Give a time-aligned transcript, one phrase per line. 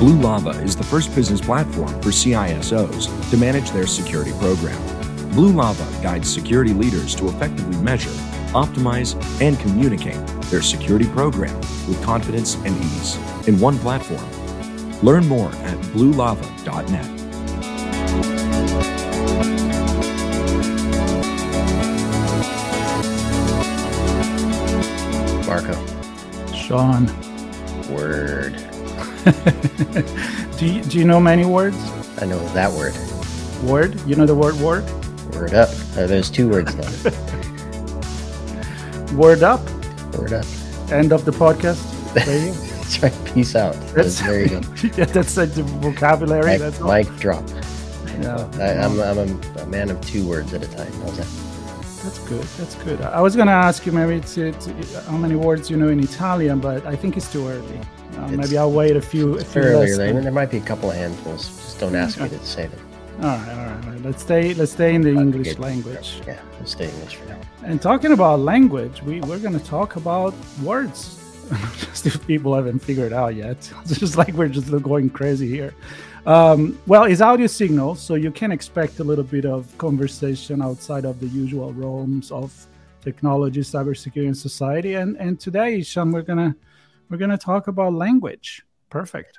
[0.00, 4.80] Blue Lava is the first business platform for CISOs to manage their security program.
[5.30, 8.10] Blue Lava guides security leaders to effectively measure
[8.52, 11.56] optimize, and communicate their security program
[11.86, 14.24] with confidence and ease in one platform.
[15.02, 17.16] Learn more at bluelava.net.
[25.46, 26.54] Marco.
[26.54, 27.06] Sean.
[27.90, 28.54] Word.
[30.58, 31.76] do, you, do you know many words?
[32.20, 32.94] I know that word.
[33.68, 34.00] Word?
[34.06, 34.84] You know the word word?
[35.34, 35.68] Word up.
[35.96, 37.10] Oh, there's two words though.
[39.16, 39.60] Word up.
[40.16, 40.46] Word up.
[40.90, 41.82] End of the podcast.
[42.14, 43.34] that's right.
[43.34, 43.74] Peace out.
[43.74, 44.64] That's, that's very good.
[44.96, 46.44] yeah, that's like the vocabulary.
[46.44, 47.44] Mic, that's mic drop.
[48.20, 48.48] Yeah.
[48.54, 50.92] I, am I'm, I'm a, a, man of two words at a time.
[51.02, 51.49] How's that?
[52.02, 52.42] That's good.
[52.42, 53.00] That's good.
[53.02, 54.66] I was going to ask you maybe it's, it's,
[55.06, 57.80] how many words you know in Italian, but I think it's too early.
[58.16, 59.38] Uh, maybe I'll wait a few.
[59.38, 59.96] A few earlier.
[59.96, 61.48] There might be a couple of handfuls.
[61.48, 62.32] Just don't ask okay.
[62.32, 62.80] me to say them.
[63.18, 64.02] All right, all right, all right.
[64.02, 64.54] Let's stay.
[64.54, 66.22] Let's stay in the English language.
[66.26, 67.40] Yeah, let's stay English for now.
[67.64, 71.18] And talking about language, we we're going to talk about words.
[71.78, 75.74] just if people haven't figured out yet, it's just like we're just going crazy here.
[76.26, 81.06] Um, well, it's audio signal, so you can expect a little bit of conversation outside
[81.06, 82.66] of the usual realms of
[83.00, 84.94] technology, cybersecurity, and society.
[84.94, 86.54] And and today, Sean, we're gonna
[87.08, 88.62] we're gonna talk about language.
[88.90, 89.38] Perfect.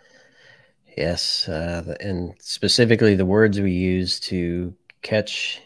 [0.98, 5.62] Yes, uh, and specifically the words we use to catch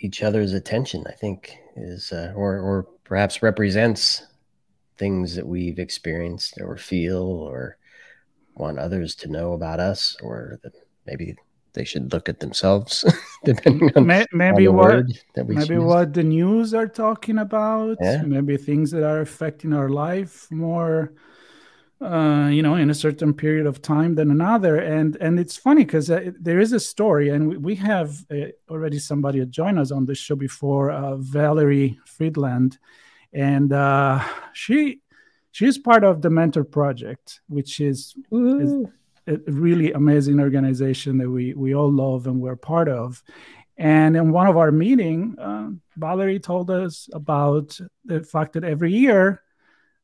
[0.00, 4.26] each other's attention, I think, is uh, or or perhaps represents
[4.98, 7.78] things that we've experienced or feel or
[8.54, 10.74] want others to know about us, or that
[11.06, 11.36] maybe
[11.72, 13.04] they should look at themselves,
[13.44, 15.04] depending on maybe on what
[15.46, 18.22] maybe what the news are talking about, yeah.
[18.22, 21.12] maybe things that are affecting our life more
[22.02, 24.76] uh, you know, in a certain period of time than another.
[24.76, 28.48] And and it's funny because uh, there is a story, and we, we have uh,
[28.68, 32.78] already somebody joined us on the show before, uh, Valerie Fridland,
[33.32, 34.20] and uh,
[34.52, 35.01] she
[35.52, 38.86] she's part of the Mentor Project, which is, is
[39.28, 43.22] a really amazing organization that we we all love and we're part of.
[43.78, 48.92] And in one of our meeting, uh, Valerie told us about the fact that every
[48.92, 49.42] year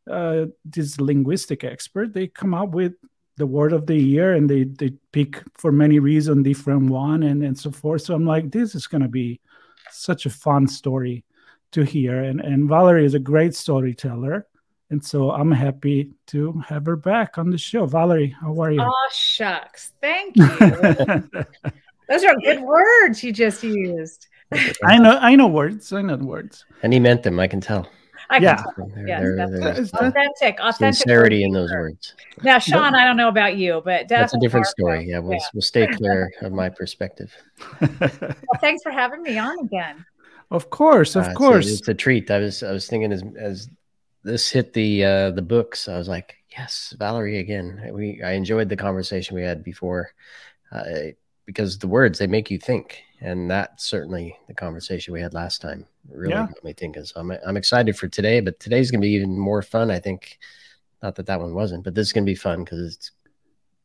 [0.09, 2.95] uh, this linguistic expert they come up with
[3.37, 7.43] the word of the year and they they pick for many reasons different one and
[7.43, 8.03] and so forth.
[8.03, 9.41] So i'm like this is going to be
[9.91, 11.25] such a fun story
[11.73, 12.23] to hear.
[12.23, 14.47] And and valerie is a great storyteller
[14.91, 18.81] and so i'm happy to have her back on the show valerie how are you
[18.81, 20.49] oh shucks thank you
[22.09, 24.29] those are good words you just used
[24.85, 27.89] i know i know words i know words and he meant them i can tell
[28.31, 28.63] I yeah.
[29.07, 30.99] yes, authentic, authentic.
[30.99, 32.15] Sincerity in those words.
[32.43, 35.09] Now, Sean, I don't know about you, but that's a different story.
[35.09, 35.47] Yeah, we'll, yeah.
[35.55, 37.35] we'll stay clear of my perspective.
[37.81, 38.11] well,
[38.61, 40.05] thanks for having me on again.
[40.51, 41.67] Of course, of uh, course.
[41.67, 42.31] It's a, it's a, treat.
[42.31, 43.69] I was I was thinking as as
[44.25, 47.91] this hit the uh, the books, I was like, yes, Valerie again.
[47.93, 50.11] We I enjoyed the conversation we had before.
[50.71, 51.13] Uh,
[51.49, 55.63] because the words they make you think and that's certainly the conversation we had last
[55.63, 56.47] time really yeah.
[56.47, 57.03] got me thinking.
[57.05, 60.39] So I'm, I'm excited for today but today's gonna be even more fun i think.
[61.03, 63.13] Not that that one wasn't but this is gonna be fun because it's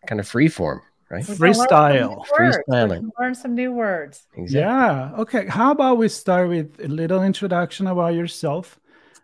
[0.07, 1.23] kind of free form right?
[1.23, 3.09] Freestyle freestyling.
[3.19, 4.25] learn some new words.
[4.35, 4.59] Exactly.
[4.59, 5.11] yeah.
[5.19, 5.45] Okay.
[5.47, 8.79] How about we start with a little introduction about yourself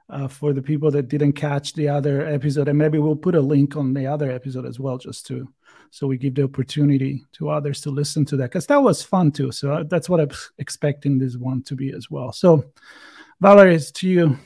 [0.10, 3.42] uh, for the people that didn't catch the other episode and maybe we'll put a
[3.42, 5.48] link on the other episode as well just to
[5.92, 9.32] so we give the opportunity to others to listen to that because that was fun
[9.32, 12.64] too so uh, that's what i'm expecting this one to be as well so
[13.40, 14.38] valerie it's to you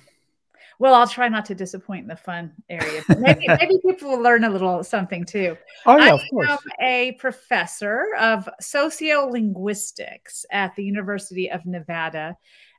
[0.80, 3.04] Well, I'll try not to disappoint in the fun area.
[3.18, 5.56] Maybe maybe people will learn a little something too.
[5.86, 6.50] Oh yeah, I of course.
[6.50, 12.36] am a professor of sociolinguistics at the University of Nevada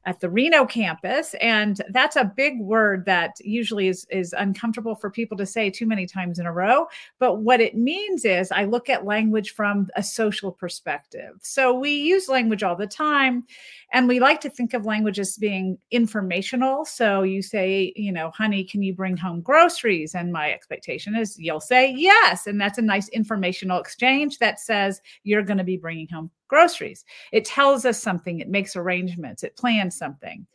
[0.06, 1.35] at the Reno campus.
[1.41, 5.87] And that's a big word that usually is, is uncomfortable for people to say too
[5.87, 6.87] many times in a row.
[7.19, 11.37] But what it means is I look at language from a social perspective.
[11.43, 13.45] So we use language all the time.
[13.93, 16.85] And we like to think of language as being informational.
[16.85, 20.15] So you say, you know, honey, can you bring home groceries?
[20.15, 22.47] And my expectation is you'll say yes.
[22.47, 27.05] And that's a nice informational exchange that says you're going to be bringing home groceries.
[27.32, 30.46] It tells us something, it makes arrangements, it plans something.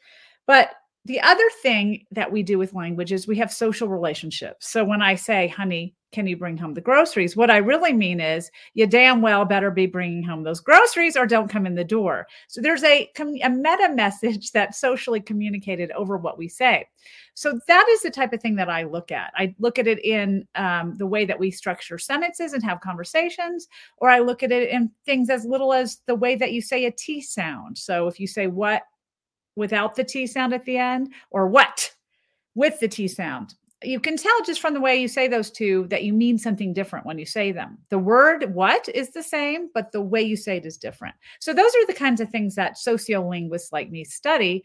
[0.46, 0.72] But
[1.06, 4.68] the other thing that we do with language is we have social relationships.
[4.68, 7.36] So when I say, honey, can you bring home the groceries?
[7.36, 11.28] What I really mean is you damn well better be bringing home those groceries or
[11.28, 12.28] don't come in the door.
[12.48, 16.88] So there's a, a meta message that's socially communicated over what we say.
[17.36, 19.32] So that is the type of thing that I look at.
[19.36, 23.68] I look at it in um, the way that we structure sentences and have conversations,
[23.98, 26.86] or I look at it in things as little as the way that you say
[26.86, 27.78] a T sound.
[27.78, 28.84] So if you say what
[29.56, 31.94] without the T sound at the end, or what
[32.56, 35.88] with the T sound you can tell just from the way you say those two
[35.90, 37.78] that you mean something different when you say them.
[37.90, 41.16] The word what is the same, but the way you say it is different.
[41.40, 44.64] So, those are the kinds of things that sociolinguists like me study.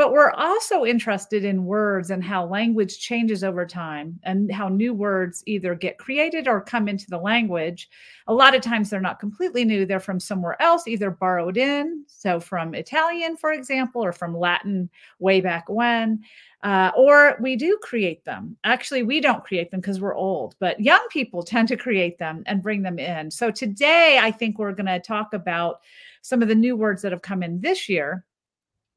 [0.00, 4.94] But we're also interested in words and how language changes over time and how new
[4.94, 7.90] words either get created or come into the language.
[8.26, 12.02] A lot of times they're not completely new, they're from somewhere else, either borrowed in.
[12.06, 14.88] So, from Italian, for example, or from Latin
[15.18, 16.24] way back when
[16.62, 18.56] uh, or we do create them.
[18.64, 22.42] Actually, we don't create them because we're old, but young people tend to create them
[22.46, 23.30] and bring them in.
[23.30, 25.80] So today, I think we're going to talk about
[26.22, 28.24] some of the new words that have come in this year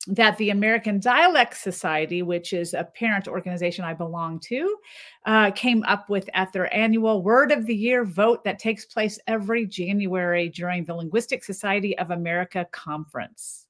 [0.08, 4.78] that the American Dialect Society, which is a parent organization I belong to,
[5.26, 9.18] uh, came up with at their annual Word of the Year vote that takes place
[9.28, 13.68] every January during the Linguistic Society of America conference.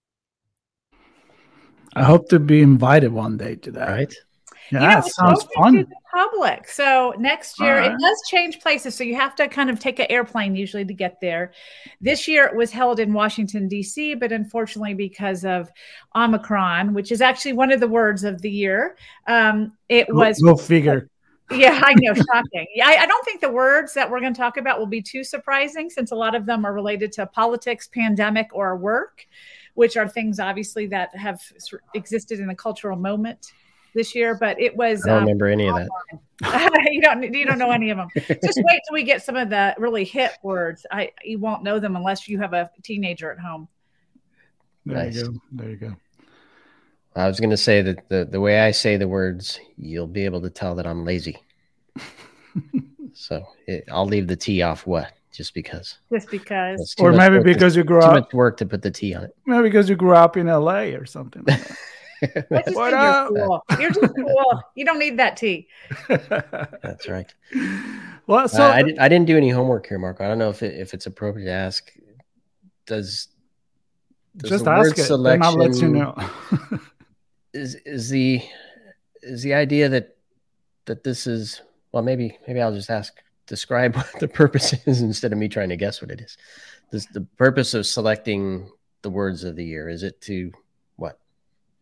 [1.95, 3.89] I hope to be invited one day to that.
[3.89, 4.15] Right.
[4.71, 5.73] Yeah, You know, that sounds fun.
[5.75, 6.67] to the public.
[6.67, 8.95] So next year All it does change places.
[8.95, 11.51] So you have to kind of take an airplane usually to get there.
[12.01, 15.69] This year it was held in Washington D.C., but unfortunately because of
[16.15, 18.95] Omicron, which is actually one of the words of the year,
[19.27, 21.09] um, it Go- was Go figure.
[21.51, 22.65] yeah, I know, shocking.
[22.73, 25.01] Yeah, I, I don't think the words that we're going to talk about will be
[25.01, 29.27] too surprising since a lot of them are related to politics, pandemic, or work,
[29.73, 31.41] which are things obviously that have
[31.93, 33.51] existed in the cultural moment
[33.93, 34.35] this year.
[34.35, 35.89] But it was I don't um, remember any of that.
[36.91, 38.09] you don't you don't know any of them.
[38.15, 40.85] Just wait till we get some of the really hit words.
[40.91, 43.67] I you won't know them unless you have a teenager at home.
[44.85, 45.15] There Nice.
[45.15, 45.39] you go.
[45.53, 45.95] There you go.
[47.15, 50.25] I was going to say that the, the way I say the words, you'll be
[50.25, 51.37] able to tell that I'm lazy.
[53.13, 55.13] so it, I'll leave the T off what?
[55.31, 55.99] Just because.
[56.11, 58.81] Just because Or maybe work to- because you grew too up, much work to put
[58.81, 59.35] the T on it.
[59.45, 61.43] maybe because you grew up in LA or something.
[61.47, 61.79] Like I just
[62.49, 63.31] What think up?
[63.31, 63.63] you're cool.
[63.79, 64.63] You're just cool.
[64.75, 65.67] You don't need that tea.
[66.07, 67.33] That's right.
[68.27, 70.23] well, so uh, I, did, I didn't do any homework here, Marco.
[70.23, 71.91] I don't know if it, if it's appropriate to ask.
[72.85, 73.27] Does,
[74.37, 76.15] does just the ask word it, then I'll let you know.
[77.53, 78.41] is is the
[79.21, 80.17] is the idea that
[80.85, 83.13] that this is well maybe maybe I'll just ask
[83.47, 86.37] describe what the purpose is instead of me trying to guess what it is.
[86.91, 88.69] This the purpose of selecting
[89.01, 90.62] the words of the year is it to what?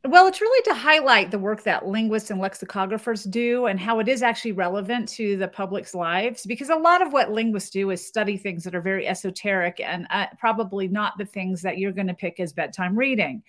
[0.04, 4.08] Well, it's really to highlight the work that linguists and lexicographers do and how it
[4.08, 6.44] is actually relevant to the public's lives.
[6.44, 10.08] Because a lot of what linguists do is study things that are very esoteric and
[10.10, 13.44] uh, probably not the things that you're going to pick as bedtime reading.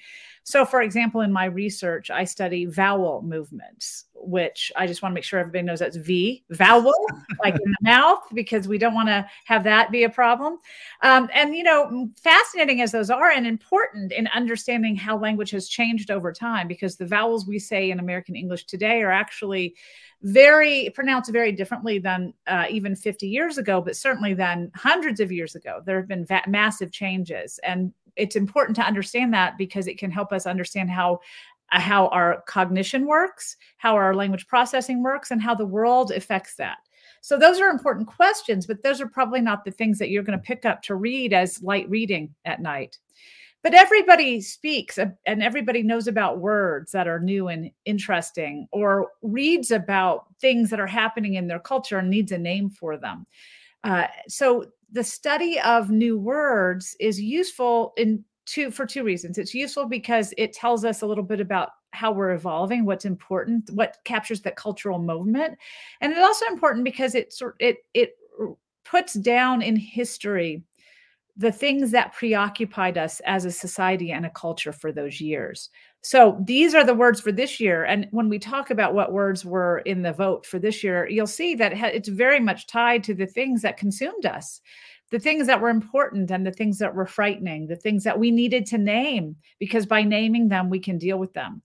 [0.45, 5.15] So, for example, in my research, I study vowel movements, which I just want to
[5.15, 6.93] make sure everybody knows that's V, vowel,
[7.45, 10.59] like in the mouth, because we don't want to have that be a problem.
[11.03, 15.69] Um, and, you know, fascinating as those are and important in understanding how language has
[15.69, 19.77] changed over time, because the vowels we say in American English today are actually
[20.23, 25.33] very pronounced very differently than uh, even 50 years ago, but certainly than hundreds of
[25.33, 25.83] years ago.
[25.85, 27.59] There have been va- massive changes.
[27.65, 31.21] And it's important to understand that because it can help us understand how
[31.73, 36.57] uh, how our cognition works, how our language processing works, and how the world affects
[36.57, 36.79] that.
[37.23, 40.39] So those are important questions, but those are probably not the things that you're going
[40.39, 42.99] to pick up to read as light reading at night.
[43.63, 49.71] But everybody speaks and everybody knows about words that are new and interesting or reads
[49.71, 53.25] about things that are happening in their culture and needs a name for them.
[53.85, 59.39] Uh, so the study of new words is useful in two for two reasons.
[59.39, 63.71] It's useful because it tells us a little bit about how we're evolving, what's important,
[63.71, 65.59] what captures that cultural movement.
[66.01, 68.17] And it's also important because it sort it it
[68.85, 70.63] puts down in history
[71.37, 75.71] the things that preoccupied us as a society and a culture for those years.
[76.03, 77.85] So these are the words for this year.
[77.85, 81.27] And when we talk about what words were in the vote for this year, you'll
[81.27, 84.61] see that it's very much tied to the things that consumed us,
[85.11, 88.31] the things that were important and the things that were frightening, the things that we
[88.31, 91.63] needed to name, because by naming them, we can deal with them.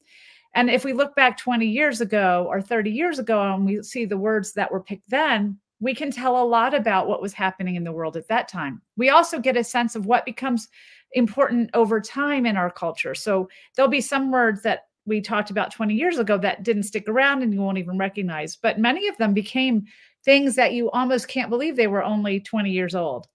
[0.54, 4.06] And if we look back 20 years ago or 30 years ago and we see
[4.06, 7.76] the words that were picked then, we can tell a lot about what was happening
[7.76, 8.82] in the world at that time.
[8.96, 10.68] We also get a sense of what becomes
[11.14, 13.16] important over time in our culture.
[13.16, 17.08] So there'll be some words that we talked about 20 years ago that didn't stick
[17.08, 19.86] around and you won't even recognize, but many of them became
[20.26, 23.28] things that you almost can't believe they were only 20 years old.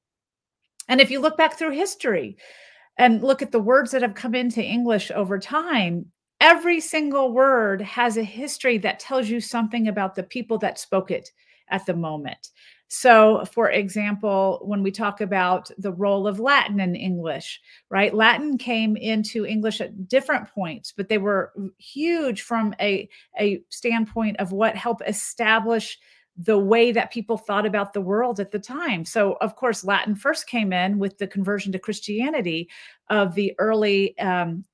[0.88, 2.36] And if you look back through history
[2.98, 6.06] and look at the words that have come into English over time,
[6.40, 11.10] every single word has a history that tells you something about the people that spoke
[11.10, 11.30] it
[11.68, 12.50] at the moment.
[12.88, 18.12] So, for example, when we talk about the role of Latin in English, right?
[18.12, 23.08] Latin came into English at different points, but they were huge from a,
[23.40, 25.98] a standpoint of what helped establish
[26.36, 29.06] the way that people thought about the world at the time.
[29.06, 32.68] So, of course, Latin first came in with the conversion to Christianity
[33.08, 34.64] of the early um,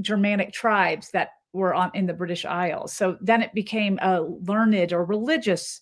[0.00, 2.92] Germanic tribes that were on in the British Isles.
[2.92, 5.80] So then it became a learned or religious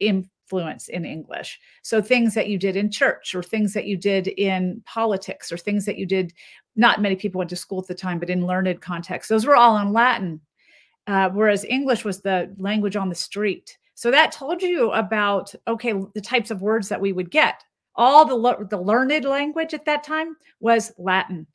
[0.00, 1.58] influence in English.
[1.82, 5.56] So things that you did in church or things that you did in politics or
[5.56, 6.32] things that you did,
[6.76, 9.56] not many people went to school at the time, but in learned contexts, those were
[9.56, 10.40] all in Latin.
[11.06, 13.76] Uh, whereas English was the language on the street.
[13.94, 17.62] So that told you about, okay, the types of words that we would get.
[17.94, 21.46] All the, the learned language at that time was Latin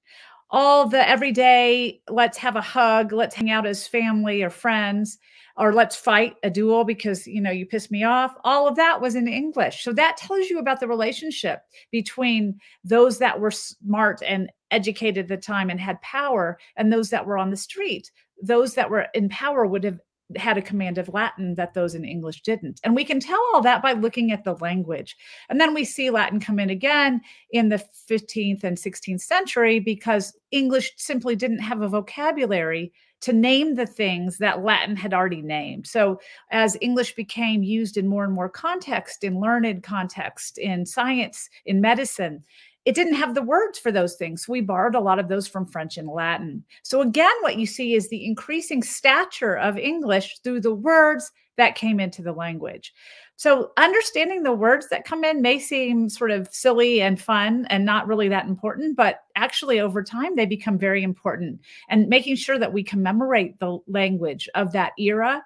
[0.52, 5.20] all the everyday let's have a hug let's hang out as family or friends
[5.60, 9.00] or let's fight a duel because you know you pissed me off all of that
[9.00, 11.62] was in english so that tells you about the relationship
[11.92, 17.10] between those that were smart and educated at the time and had power and those
[17.10, 18.10] that were on the street
[18.42, 20.00] those that were in power would have
[20.36, 22.80] had a command of Latin that those in English didn't.
[22.84, 25.18] And we can tell all that by looking at the language.
[25.50, 30.38] And then we see Latin come in again in the 15th and 16th century because
[30.52, 35.88] English simply didn't have a vocabulary to name the things that Latin had already named.
[35.88, 36.20] So
[36.52, 41.82] as English became used in more and more context, in learned context, in science, in
[41.82, 42.44] medicine,
[42.86, 44.48] it didn't have the words for those things.
[44.48, 46.64] We borrowed a lot of those from French and Latin.
[46.84, 51.76] So again, what you see is the increasing stature of English through the words that
[51.76, 52.94] came into the language.
[53.40, 57.86] So understanding the words that come in may seem sort of silly and fun and
[57.86, 61.62] not really that important, but actually over time they become very important.
[61.88, 65.42] And making sure that we commemorate the language of that era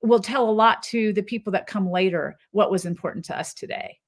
[0.00, 3.52] will tell a lot to the people that come later what was important to us
[3.52, 3.98] today.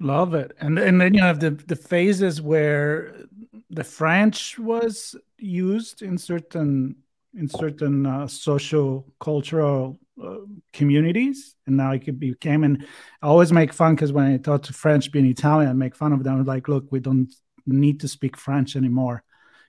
[0.00, 0.54] Love it.
[0.60, 3.24] And and then you have the the phases where
[3.70, 6.96] the French was used in certain
[7.34, 10.36] in certain uh, social cultural uh,
[10.72, 12.86] communities and now it became and
[13.22, 16.22] i always make fun because when i to french being italian I make fun of
[16.24, 17.32] them like look we don't
[17.66, 19.22] need to speak french anymore.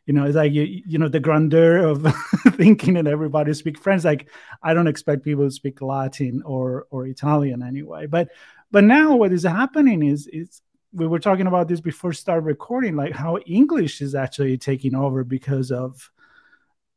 [0.05, 2.01] You know it's like you, you know the grandeur of
[2.55, 4.29] thinking that everybody speak french like
[4.63, 8.07] i don't expect people to speak latin or or italian anyway.
[8.07, 8.29] But
[8.71, 10.61] but now what is happening is is
[10.93, 15.23] we were talking about this before start recording, like how English is actually taking over
[15.23, 16.09] because of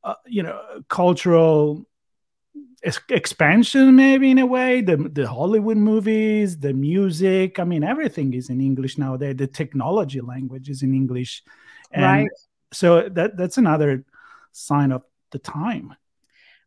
[0.02, 1.86] uh, you know cultural
[3.08, 8.50] expansion maybe in a way the the hollywood movies the music i mean everything is
[8.50, 11.42] in english nowadays the technology language is in english
[11.92, 12.28] and right.
[12.72, 14.04] so that that's another
[14.52, 15.94] sign of the time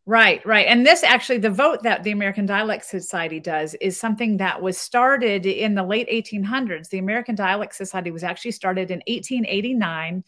[0.08, 0.65] Right, right.
[0.67, 4.77] And this actually, the vote that the American Dialect Society does is something that was
[4.77, 6.88] started in the late 1800s.
[6.88, 10.24] The American Dialect Society was actually started in 1889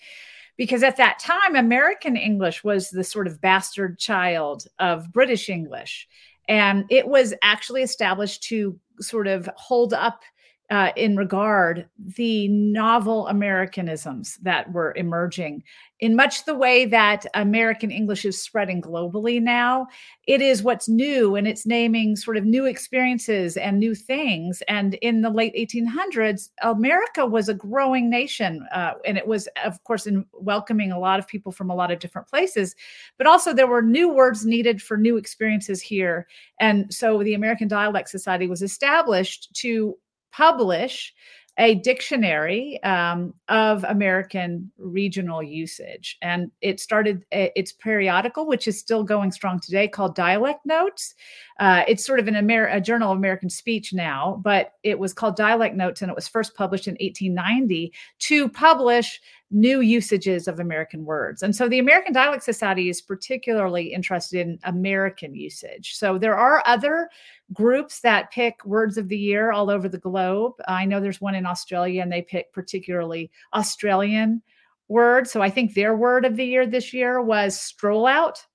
[0.59, 6.05] because at that time, American English was the sort of bastard child of British English.
[6.49, 10.21] And it was actually established to sort of hold up
[10.69, 15.63] uh, in regard the novel Americanisms that were emerging.
[15.99, 19.87] In much the way that American English is spreading globally now,
[20.27, 24.63] it is what's new and it's naming sort of new experiences and new things.
[24.69, 28.65] And in the late 1800s, America was a growing nation.
[28.73, 31.91] Uh, and it was, of course, in welcoming a lot of people from a lot
[31.91, 32.75] of different places.
[33.17, 36.27] But also, there were new words needed for new experiences here.
[36.61, 39.97] And so the American Dialect Society was established to
[40.31, 41.13] publish
[41.59, 46.17] a dictionary um, of American regional usage.
[46.21, 51.13] And it started its periodical, which is still going strong today, called Dialect Notes.
[51.59, 55.13] Uh, it's sort of an Amer- a journal of American speech now, but it was
[55.13, 59.19] called Dialect Notes and it was first published in 1890 to publish
[59.51, 61.43] new usages of American words.
[61.43, 65.95] And so the American Dialect Society is particularly interested in American usage.
[65.95, 67.09] So there are other
[67.51, 70.53] groups that pick words of the year all over the globe.
[70.67, 74.41] I know there's one in Australia and they pick particularly Australian
[74.87, 75.31] words.
[75.31, 78.45] So I think their word of the year this year was stroll out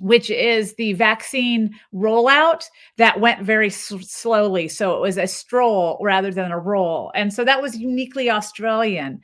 [0.00, 2.64] which is the vaccine rollout
[2.96, 4.66] that went very s- slowly.
[4.66, 7.12] So it was a stroll rather than a roll.
[7.14, 9.20] And so that was uniquely Australian.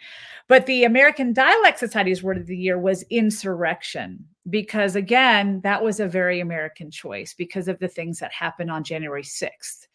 [0.48, 5.98] But the American Dialect Society's word of the year was insurrection, because again, that was
[5.98, 9.86] a very American choice because of the things that happened on January 6th.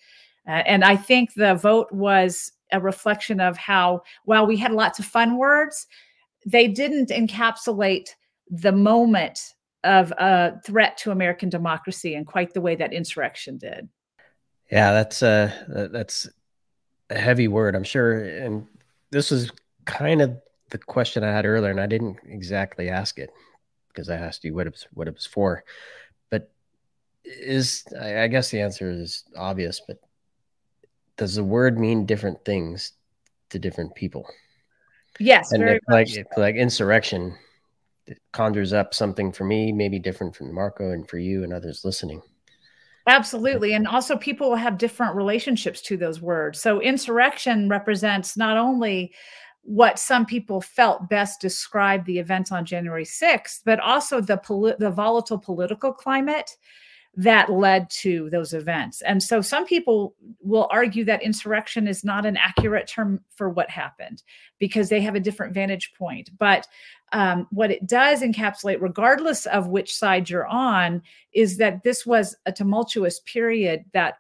[0.47, 4.97] Uh, and I think the vote was a reflection of how, while we had lots
[4.97, 5.85] of fun words,
[6.43, 8.09] they didn't encapsulate
[8.49, 13.89] the moment of a threat to American democracy in quite the way that insurrection did.
[14.71, 16.29] Yeah, that's uh that's
[17.09, 18.23] a heavy word, I'm sure.
[18.23, 18.67] And
[19.09, 19.51] this was
[19.85, 23.31] kind of the question I had earlier, and I didn't exactly ask it
[23.89, 25.63] because I asked you what it was what it was for.
[26.29, 26.49] But
[27.25, 29.99] is I guess the answer is obvious, but
[31.17, 32.93] does the word mean different things
[33.49, 34.25] to different people?
[35.19, 36.23] Yes, and like so.
[36.37, 37.37] like insurrection
[38.33, 42.21] conjures up something for me, maybe different from Marco and for you and others listening.
[43.07, 43.73] Absolutely.
[43.73, 46.61] And also, people will have different relationships to those words.
[46.61, 49.13] So, insurrection represents not only
[49.63, 54.75] what some people felt best described the events on January 6th, but also the, poli-
[54.79, 56.55] the volatile political climate
[57.15, 59.01] that led to those events.
[59.01, 63.69] And so some people will argue that insurrection is not an accurate term for what
[63.69, 64.23] happened
[64.59, 66.29] because they have a different vantage point.
[66.37, 66.67] But
[67.11, 71.01] um, what it does encapsulate, regardless of which side you're on,
[71.33, 74.19] is that this was a tumultuous period that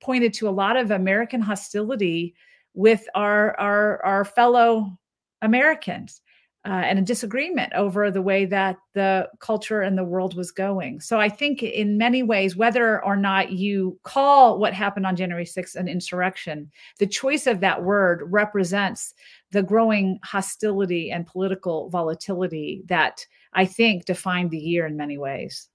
[0.00, 2.34] pointed to a lot of American hostility
[2.72, 4.98] with our our, our fellow
[5.42, 6.22] Americans
[6.66, 11.00] uh, and a disagreement over the way that the culture and the world was going.
[11.00, 15.46] So I think in many ways, whether or not you call what happened on January
[15.46, 19.14] 6th an insurrection, the choice of that word represents
[19.52, 25.68] the growing hostility and political volatility that I think defined the year in many ways.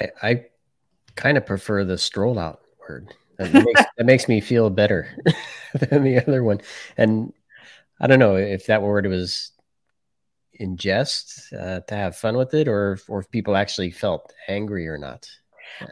[0.00, 0.44] I, I
[1.14, 3.14] kind of prefer the stroll out word.
[3.36, 5.08] That makes, that makes me feel better
[5.74, 6.60] than the other one.
[6.96, 7.32] And
[8.00, 9.50] I don't know if that word was
[10.54, 14.86] in jest uh, to have fun with it, or or if people actually felt angry
[14.88, 15.28] or not.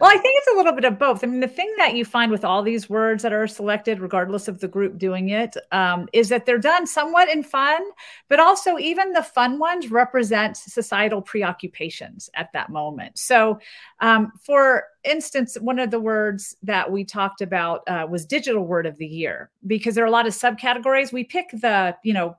[0.00, 1.24] Well, I think it's a little bit of both.
[1.24, 4.48] I mean, the thing that you find with all these words that are selected, regardless
[4.48, 7.82] of the group doing it, um, is that they're done somewhat in fun,
[8.28, 13.18] but also even the fun ones represent societal preoccupations at that moment.
[13.18, 13.58] So,
[14.00, 18.86] um, for instance, one of the words that we talked about uh, was digital word
[18.86, 21.12] of the year because there are a lot of subcategories.
[21.12, 22.36] We pick the, you know,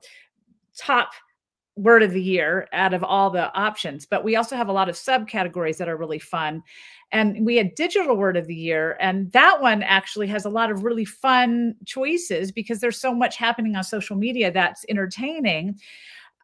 [0.76, 1.10] top
[1.76, 4.88] word of the year out of all the options but we also have a lot
[4.88, 6.62] of subcategories that are really fun.
[7.10, 10.70] And we had digital word of the year and that one actually has a lot
[10.70, 15.78] of really fun choices because there's so much happening on social media that's entertaining.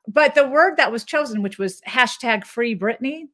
[0.08, 3.28] But the word that was chosen which was hashtag free britney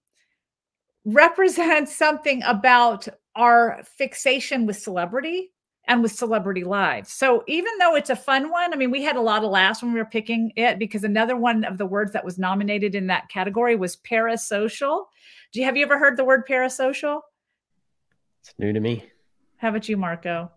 [1.06, 5.52] represents something about our fixation with celebrity
[5.88, 7.12] and with celebrity lives.
[7.12, 9.83] So even though it's a fun one, I mean, we had a lot of laughs
[9.83, 13.07] when we were picking it because another one of the words that was nominated in
[13.07, 15.05] that category was parasocial.
[15.53, 17.20] Do you have you ever heard the word parasocial?
[18.40, 19.05] It's new to me.
[19.59, 20.51] How about you, Marco?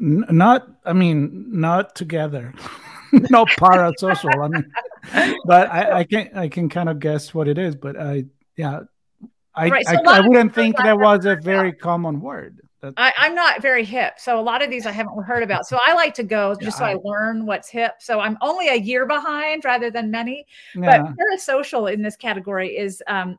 [0.00, 2.52] N- not, I mean, not together.
[3.30, 4.44] no parasocial.
[4.44, 7.74] I mean, but I, I can I can kind of guess what it is.
[7.74, 8.24] But I,
[8.56, 8.80] yeah,
[9.54, 12.60] I right, so I, I wouldn't think that was a very common word.
[12.96, 15.66] I, am not very hip, so a lot of these I haven't heard about.
[15.66, 17.94] So I like to go just yeah, so I, I, learn what's hip.
[18.00, 20.46] So I'm only a year behind rather than many.
[20.74, 21.02] Yeah.
[21.02, 23.38] But parasocial in this category is um,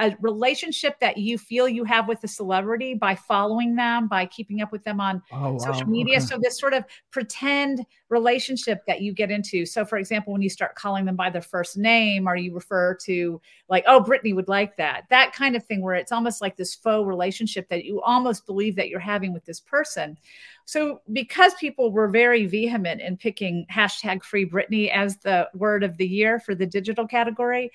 [0.00, 4.62] a relationship that you feel you have with a celebrity by following them, by keeping
[4.62, 5.90] up with them on oh, social wow.
[5.90, 6.16] media.
[6.16, 6.26] Okay.
[6.26, 9.66] So this sort of pretend relationship that you get into.
[9.66, 12.94] So for example, when you start calling them by their first name or you refer
[13.02, 16.56] to like, oh, Britney would like that, that kind of thing where it's almost like
[16.56, 20.16] this faux relationship that you almost believe that you're having with this person.
[20.64, 25.96] So because people were very vehement in picking hashtag free Britney as the word of
[25.96, 27.70] the year for the digital category,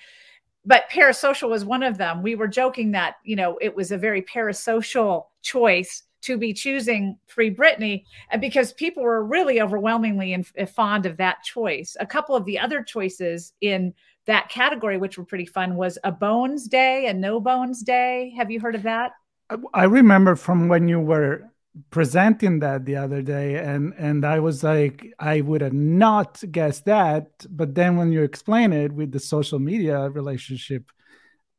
[0.66, 2.22] but parasocial was one of them.
[2.22, 7.16] We were joking that, you know, it was a very parasocial choice to be choosing
[7.28, 8.04] Free Britney
[8.40, 11.96] because people were really overwhelmingly in, in fond of that choice.
[12.00, 16.10] A couple of the other choices in that category, which were pretty fun, was a
[16.10, 18.34] Bones Day and No Bones Day.
[18.36, 19.12] Have you heard of that?
[19.72, 21.48] I remember from when you were
[21.90, 26.84] presenting that the other day and and i was like i would have not guessed
[26.86, 27.28] that.
[27.50, 30.90] But then when you explain it with the social media relationship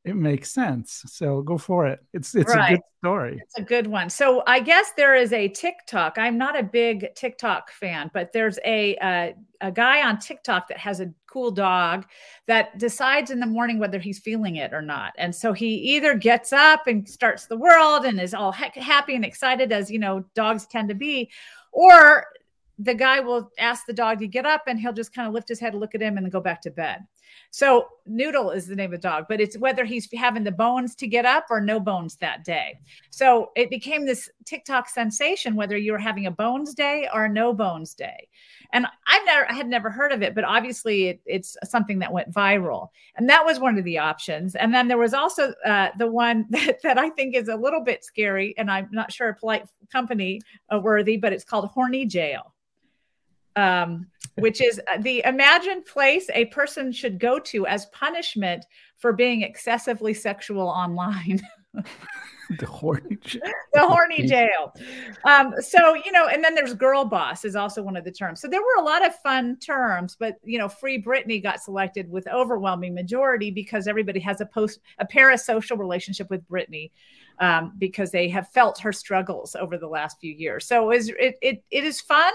[0.08, 1.04] it makes sense.
[1.08, 2.00] So go for it.
[2.14, 2.72] It's it's right.
[2.72, 3.40] a good story.
[3.42, 4.10] It's a good one.
[4.10, 6.18] So i guess there is a tiktok.
[6.18, 10.78] I'm not a big tiktok fan but there's a uh, a guy on tiktok that
[10.78, 12.06] has a cool dog
[12.46, 15.14] that decides in the morning whether he's feeling it or not.
[15.18, 19.26] And so he either gets up and starts the world and is all happy and
[19.26, 21.30] excited as you know dogs tend to be
[21.72, 22.26] or
[22.80, 25.50] the guy will ask the dog to get up and he'll just kind of lift
[25.50, 27.06] his head look at him and then go back to bed
[27.52, 30.96] so Noodle is the name of the dog, but it's whether he's having the bones
[30.96, 32.80] to get up or no bones that day.
[33.10, 37.30] So it became this TikTok sensation whether you were having a bones day or a
[37.30, 38.28] no bones day.
[38.74, 42.12] And I've never I had never heard of it, but obviously it, it's something that
[42.12, 42.90] went viral.
[43.16, 44.56] And that was one of the options.
[44.56, 47.82] And then there was also uh, the one that, that I think is a little
[47.82, 50.42] bit scary, and I'm not sure polite company
[50.74, 52.54] uh, worthy, but it's called Horny Jail
[53.58, 58.64] um, which is uh, the imagined place a person should go to as punishment
[58.98, 61.42] for being excessively sexual online.
[62.60, 63.42] the horny jail.
[63.74, 64.74] the horny jail.
[65.26, 68.40] Um, so you know, and then there's girl boss is also one of the terms.
[68.40, 72.10] So there were a lot of fun terms, but you know, Free Britney got selected
[72.10, 76.92] with overwhelming majority because everybody has a post a parasocial relationship with Britney
[77.40, 80.68] um, because they have felt her struggles over the last few years.
[80.68, 82.34] So it, it, it, it is fun,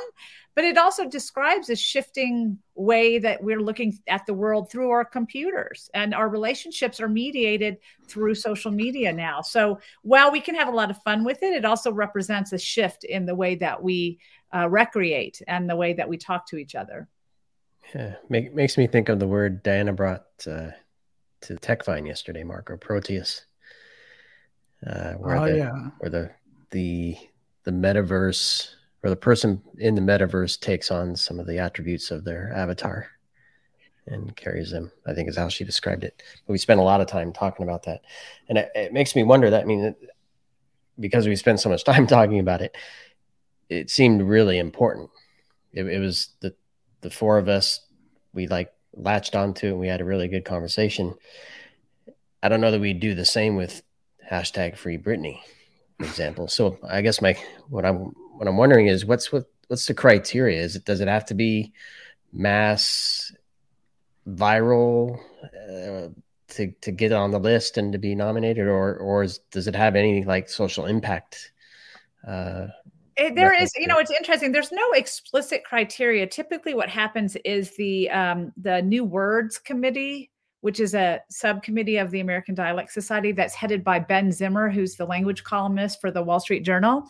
[0.55, 5.05] but it also describes a shifting way that we're looking at the world through our
[5.05, 9.41] computers and our relationships are mediated through social media now.
[9.41, 12.59] So while we can have a lot of fun with it, it also represents a
[12.59, 14.19] shift in the way that we
[14.55, 17.09] uh, recreate and the way that we talk to each other.
[17.95, 20.71] Yeah, make, makes me think of the word Diana brought uh,
[21.43, 23.47] to TechVine yesterday, Marco Proteus
[24.87, 25.91] uh, where oh, the, yeah.
[25.99, 26.31] where the
[26.71, 27.17] the
[27.65, 28.69] the metaverse
[29.03, 33.09] or the person in the metaverse takes on some of the attributes of their avatar
[34.07, 34.91] and carries them.
[35.07, 36.23] I think is how she described it.
[36.47, 38.03] But we spent a lot of time talking about that,
[38.49, 39.51] and it, it makes me wonder.
[39.51, 39.95] That I mean,
[40.99, 42.77] because we spent so much time talking about it,
[43.69, 45.11] it seemed really important.
[45.73, 46.55] It, it was the
[47.01, 47.81] the four of us.
[48.33, 49.69] We like latched onto.
[49.69, 51.15] And we had a really good conversation.
[52.43, 53.83] I don't know that we'd do the same with
[54.31, 55.41] hashtag free Britney,
[55.99, 56.49] for example.
[56.49, 57.37] So I guess my
[57.69, 60.61] what I'm what I'm wondering is what's what what's the criteria?
[60.61, 61.73] Is it does it have to be
[62.33, 63.33] mass
[64.29, 66.09] viral uh,
[66.49, 69.77] to to get on the list and to be nominated, or or is, does it
[69.77, 71.53] have any like social impact?
[72.27, 72.68] Uh,
[73.16, 74.53] it, there is, you know, it's interesting.
[74.53, 76.27] There's no explicit criteria.
[76.27, 80.32] Typically, what happens is the um, the new words committee
[80.62, 84.94] which is a subcommittee of the American Dialect Society that's headed by Ben Zimmer, who's
[84.94, 87.05] the language columnist for the Wall Street Journal.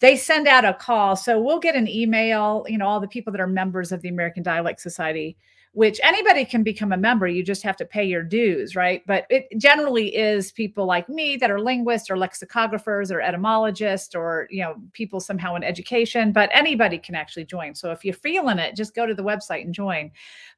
[0.00, 1.14] They send out a call.
[1.14, 4.08] So we'll get an email, you know, all the people that are members of the
[4.08, 5.36] American Dialect Society
[5.74, 7.26] which anybody can become a member.
[7.26, 9.02] You just have to pay your dues, right?
[9.08, 14.46] But it generally is people like me that are linguists or lexicographers or etymologists or,
[14.50, 17.74] you know, people somehow in education, but anybody can actually join.
[17.74, 20.12] So if you're feeling it, just go to the website and join.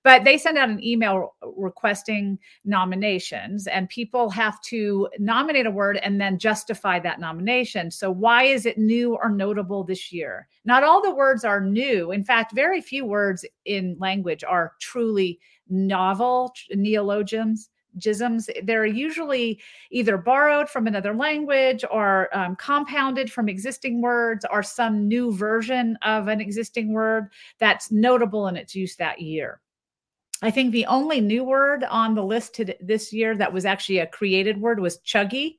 [0.06, 5.96] But they send out an email requesting nominations and people have to nominate a word
[5.96, 7.90] and then justify that nomination.
[7.90, 10.46] So why is it new or notable this year?
[10.64, 12.12] Not all the words are new.
[12.12, 19.58] In fact, very few words in language are truly novel neologisms jisms they're usually
[19.90, 25.96] either borrowed from another language or um, compounded from existing words or some new version
[26.02, 29.62] of an existing word that's notable in its use that year
[30.42, 33.98] i think the only new word on the list to this year that was actually
[33.98, 35.58] a created word was cheugy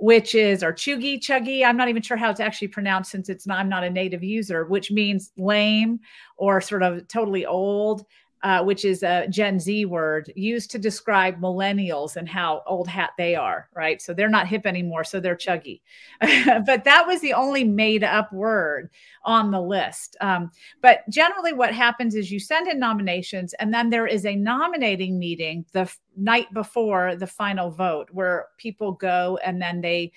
[0.00, 1.64] which is or cheugy cheugy.
[1.64, 4.22] I'm not even sure how it's actually pronounced since it's not i'm not a native
[4.22, 6.00] user which means lame
[6.36, 8.04] or sort of totally old
[8.42, 13.10] uh, which is a Gen Z word used to describe millennials and how old hat
[13.18, 14.00] they are, right?
[14.00, 15.80] So they're not hip anymore, so they're cheugy.
[16.20, 18.90] but that was the only made up word
[19.24, 20.16] on the list.
[20.20, 20.50] Um,
[20.82, 25.18] but generally, what happens is you send in nominations, and then there is a nominating
[25.18, 30.12] meeting the f- night before the final vote where people go and then they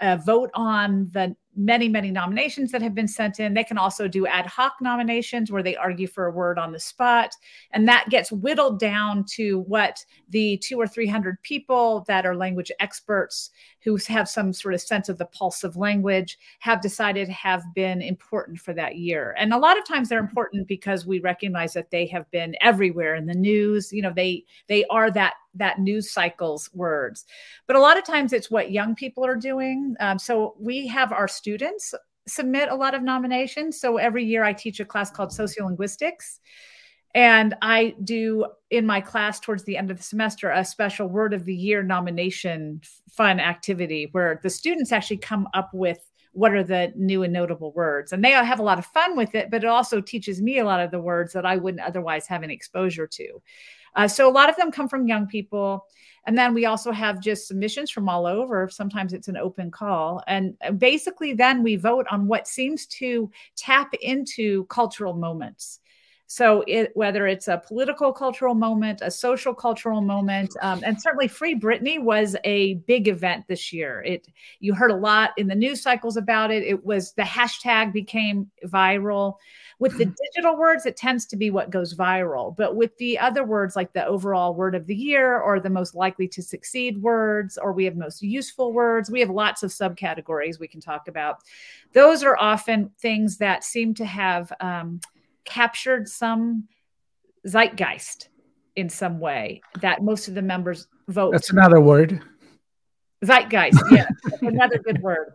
[0.00, 3.54] uh, vote on the many, many nominations that have been sent in.
[3.54, 6.80] They can also do ad hoc nominations where they argue for a word on the
[6.80, 7.34] spot.
[7.72, 12.72] And that gets whittled down to what the two or 300 people that are language
[12.80, 13.50] experts
[13.82, 18.00] who have some sort of sense of the pulse of language have decided have been
[18.00, 19.34] important for that year.
[19.38, 23.14] And a lot of times they're important because we recognize that they have been everywhere
[23.14, 23.92] in the news.
[23.92, 27.24] You know, they they are that that news cycle's words.
[27.66, 29.94] But a lot of times it's what young people are doing.
[30.00, 31.94] Um, so we have our students
[32.26, 33.80] submit a lot of nominations.
[33.80, 36.38] So every year I teach a class called sociolinguistics.
[37.14, 41.34] And I do in my class towards the end of the semester a special word
[41.34, 45.98] of the year nomination fun activity where the students actually come up with
[46.32, 48.12] what are the new and notable words.
[48.12, 50.64] And they have a lot of fun with it, but it also teaches me a
[50.64, 53.42] lot of the words that I wouldn't otherwise have any exposure to.
[53.94, 55.84] Uh, so a lot of them come from young people.
[56.26, 58.68] And then we also have just submissions from all over.
[58.70, 60.22] Sometimes it's an open call.
[60.26, 65.80] And basically, then we vote on what seems to tap into cultural moments.
[66.34, 71.28] So, it, whether it's a political cultural moment, a social cultural moment, um, and certainly
[71.28, 74.00] Free Britney was a big event this year.
[74.00, 74.26] It
[74.58, 76.62] you heard a lot in the news cycles about it.
[76.62, 79.34] It was the hashtag became viral.
[79.78, 82.56] With the digital words, it tends to be what goes viral.
[82.56, 85.94] But with the other words, like the overall word of the year or the most
[85.94, 90.58] likely to succeed words, or we have most useful words, we have lots of subcategories
[90.58, 91.40] we can talk about.
[91.92, 94.50] Those are often things that seem to have.
[94.60, 95.00] Um,
[95.44, 96.68] captured some
[97.46, 98.28] zeitgeist
[98.76, 101.32] in some way that most of the members vote.
[101.32, 102.20] That's another word.
[103.24, 104.06] Zeitgeist, yeah,
[104.42, 105.34] another good word.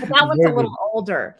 [0.00, 1.36] But that one's a little older.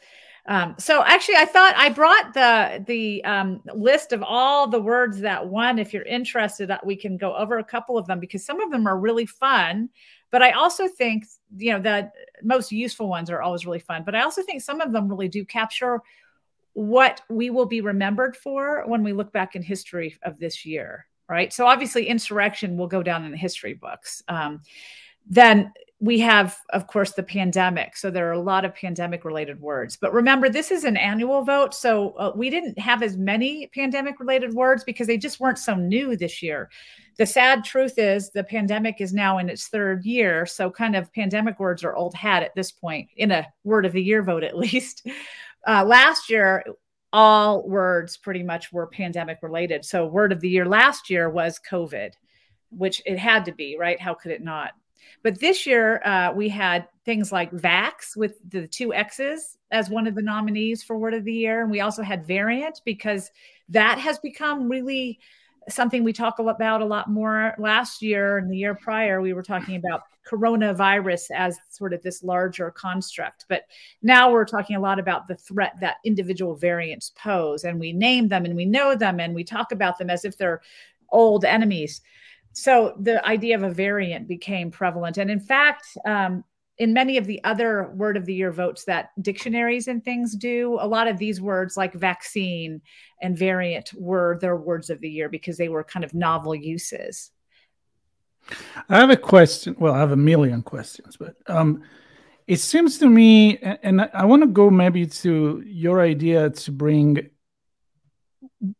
[0.47, 5.21] Um, so actually, I thought I brought the the um, list of all the words
[5.21, 5.79] that won.
[5.79, 8.87] If you're interested, we can go over a couple of them because some of them
[8.87, 9.91] are really fun.
[10.31, 12.11] But I also think you know the
[12.43, 14.05] most useful ones are always really fun.
[14.05, 16.01] But I also think some of them really do capture
[16.79, 21.07] what we will be remembered for when we look back in history of this year,
[21.29, 21.53] right?
[21.53, 24.23] So obviously, insurrection will go down in the history books.
[24.29, 24.62] Um,
[25.29, 27.97] then we have, of course, the pandemic.
[27.97, 29.97] So there are a lot of pandemic related words.
[29.97, 31.75] But remember, this is an annual vote.
[31.75, 35.75] So uh, we didn't have as many pandemic related words because they just weren't so
[35.75, 36.71] new this year.
[37.17, 40.47] The sad truth is the pandemic is now in its third year.
[40.47, 43.93] So kind of pandemic words are old hat at this point, in a word of
[43.93, 45.05] the year vote at least.
[45.66, 46.64] Uh, last year,
[47.12, 49.85] all words pretty much were pandemic related.
[49.85, 52.12] So, word of the year last year was COVID,
[52.71, 54.01] which it had to be, right?
[54.01, 54.73] How could it not?
[55.23, 60.07] But this year, uh, we had things like vax with the two X's as one
[60.07, 61.62] of the nominees for word of the year.
[61.62, 63.31] And we also had variant because
[63.68, 65.18] that has become really
[65.69, 69.43] something we talk about a lot more last year and the year prior we were
[69.43, 73.47] talking about coronavirus as sort of this larger construct.
[73.49, 73.65] But
[74.03, 78.29] now we're talking a lot about the threat that individual variants pose and we name
[78.29, 80.61] them and we know them and we talk about them as if they're
[81.11, 82.01] old enemies.
[82.53, 85.17] So the idea of a variant became prevalent.
[85.17, 86.45] And in fact um,
[86.79, 90.79] in many of the other word of the year votes that dictionaries and things do,
[90.81, 92.81] a lot of these words like vaccine
[93.21, 97.33] and variant were their words of the year because they were kind of novel uses.
[98.88, 99.75] I have a question.
[99.79, 101.83] Well, I have a million questions, but um,
[102.47, 107.29] it seems to me, and I want to go maybe to your idea to bring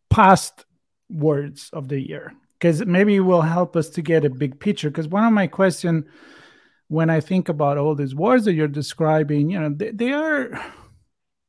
[0.09, 0.65] past
[1.11, 4.89] words of the year because maybe it will help us to get a big picture.
[4.89, 6.05] Because one of my questions
[6.89, 10.61] when I think about all these wars that you're describing, you know, they, they are,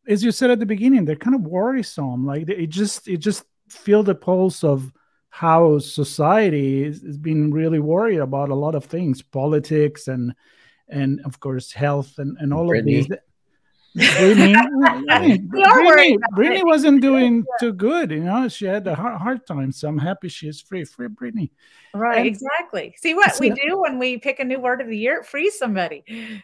[0.08, 2.26] as you said at the beginning, they're kind of worrisome.
[2.26, 4.92] Like they, it just, it just feel the pulse of
[5.30, 10.34] how society is, is being really worried about a lot of things, politics and,
[10.88, 12.80] and of course health and, and all Britney.
[12.80, 13.08] of these.
[13.98, 14.54] Britney,
[15.10, 18.12] Britney, Britney wasn't doing too good.
[18.12, 19.72] You know, she had a hard, hard time.
[19.72, 20.86] So I'm happy she is free.
[20.86, 21.50] Free Britney.
[21.94, 22.96] Right, and, exactly.
[22.98, 25.24] See what so, we do when we pick a new word of the year?
[25.24, 26.04] Free somebody.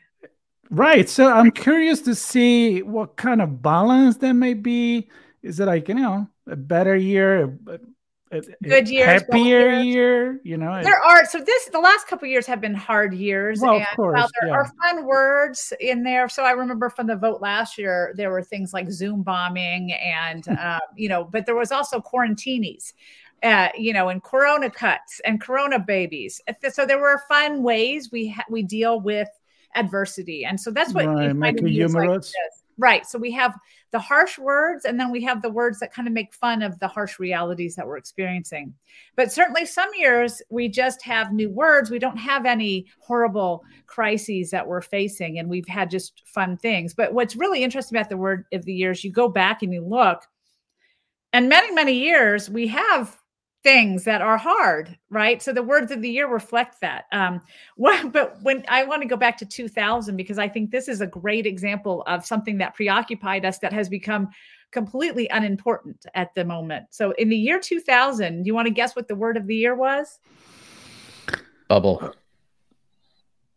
[0.72, 1.08] Right.
[1.08, 5.10] So I'm curious to see what kind of balance that may be.
[5.44, 7.56] Is it like, you know, a better year,
[8.32, 10.42] good years, happier year.
[10.44, 13.76] You know, there are so this the last couple years have been hard years, well,
[13.76, 14.56] and course, while there yeah.
[14.56, 16.28] are fun words in there.
[16.30, 20.48] So I remember from the vote last year, there were things like Zoom bombing, and
[20.60, 22.94] um, you know, but there was also quarantinis.
[23.44, 26.42] Uh, you know, and Corona cuts and Corona babies.
[26.72, 29.28] So there were fun ways we ha- we deal with
[29.76, 32.34] adversity, and so that's what right, make it humorous.
[32.34, 33.06] Like Right.
[33.06, 33.56] So we have
[33.92, 36.78] the harsh words, and then we have the words that kind of make fun of
[36.80, 38.74] the harsh realities that we're experiencing.
[39.16, 41.90] But certainly, some years we just have new words.
[41.90, 46.94] We don't have any horrible crises that we're facing, and we've had just fun things.
[46.94, 49.82] But what's really interesting about the word of the years, you go back and you
[49.82, 50.22] look,
[51.32, 53.18] and many, many years we have
[53.66, 55.42] things that are hard, right?
[55.42, 57.06] So the words of the year reflect that.
[57.12, 57.42] Um,
[57.76, 61.02] what, but when I want to go back to 2000 because I think this is
[61.02, 64.30] a great example of something that preoccupied us that has become
[64.72, 66.86] completely unimportant at the moment.
[66.92, 69.56] So in the year 2000, do you want to guess what the word of the
[69.56, 70.20] year was?
[71.68, 72.14] Bubble.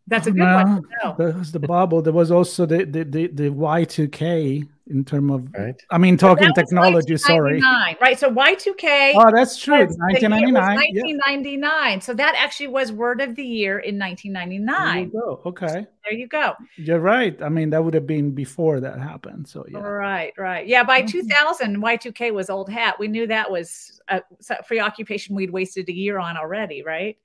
[0.09, 0.83] That's a good one.
[1.03, 1.15] No.
[1.17, 2.01] That was the bubble.
[2.01, 5.75] There was also the the the, the Y2K in terms of Right.
[5.91, 7.59] I mean talking That technology, sorry.
[7.61, 8.19] 1999, Right.
[8.19, 9.13] So Y2K.
[9.15, 9.85] Oh, that's true.
[9.85, 10.79] was- the year was 1999.
[10.93, 11.01] Yeah.
[11.03, 12.01] 1999.
[12.01, 15.11] So that actually was word of the year in There 1999.
[15.13, 15.41] you go.
[15.45, 15.85] Okay.
[16.03, 16.53] There you go.
[16.77, 17.39] You're right.
[17.41, 19.47] I mean, that would have been before that happened.
[19.47, 19.77] So yeah.
[19.79, 20.65] Right, right.
[20.67, 21.09] Yeah, by Mhm.
[21.09, 22.97] 2000, Y2K was old hat.
[22.99, 27.15] We knew that was a a preoccupation we'd wasted a year on already, right?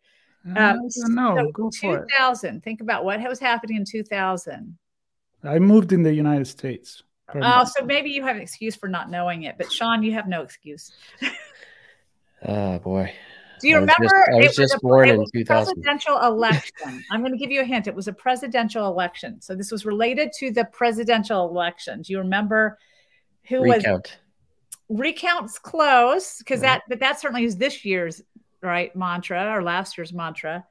[0.46, 1.36] I Um, don't know.
[1.36, 2.08] so Go for it.
[2.10, 2.62] 2000.
[2.62, 4.76] Think about what was happening in 2000.
[5.42, 7.02] I moved in the United States.
[7.34, 10.28] Oh, so maybe you have an excuse for not knowing it, but Sean, you have
[10.28, 10.92] no excuse.
[12.46, 13.12] Oh boy.
[13.60, 14.30] Do you I was just- remember?
[14.32, 15.74] I was it just a, born it in was a 2000.
[15.74, 17.04] presidential election.
[17.10, 17.86] I'm going to give you a hint.
[17.86, 19.40] It was a presidential election.
[19.40, 22.02] So this was related to the presidential election.
[22.02, 22.78] Do you remember
[23.48, 23.84] who was
[24.90, 26.66] recounts close because Right.
[26.66, 28.20] that but that certainly is this year's
[28.64, 30.64] right mantra or last year's mantra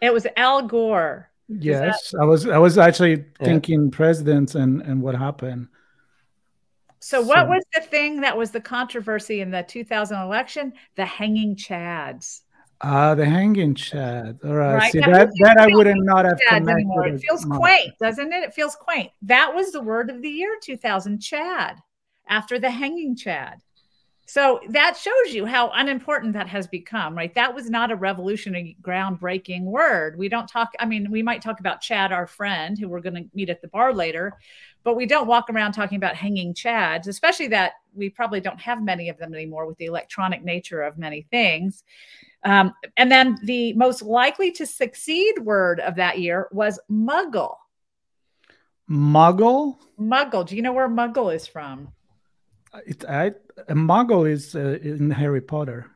[0.00, 2.46] it was al gore yes, I was.
[2.48, 3.44] I was actually Yeah.
[3.46, 5.68] thinking presidents and and what happened.
[7.00, 11.04] so what So- was the thing that was the controversy in the 2000 election the
[11.04, 12.40] hanging chads
[12.82, 14.38] Ah, the hanging Chad.
[14.44, 14.74] All right.
[14.74, 16.72] Right, See that that that I would feels not have chads connected.
[16.72, 17.58] anymore it it feels much.
[17.58, 21.78] quaint doesn't it it feels quaint that was the word of the year 2000 chad
[22.28, 23.62] after the hanging chad
[24.28, 27.32] so that shows you how unimportant that has become, right?
[27.34, 30.18] That was not a revolutionary, groundbreaking word.
[30.18, 33.14] We don't talk, I mean, we might talk about Chad, our friend, who we're going
[33.14, 34.36] to meet at the bar later,
[34.82, 38.82] but we don't walk around talking about hanging Chads, especially that we probably don't have
[38.82, 41.84] many of them anymore with the electronic nature of many things.
[42.42, 47.54] Um, and then the most likely to succeed word of that year was muggle.
[48.90, 49.76] Muggle.
[50.00, 50.46] Muggle.
[50.46, 51.92] Do you know where muggle is from?
[52.84, 53.26] It, I,
[53.68, 55.90] a Muggle is uh, in Harry Potter.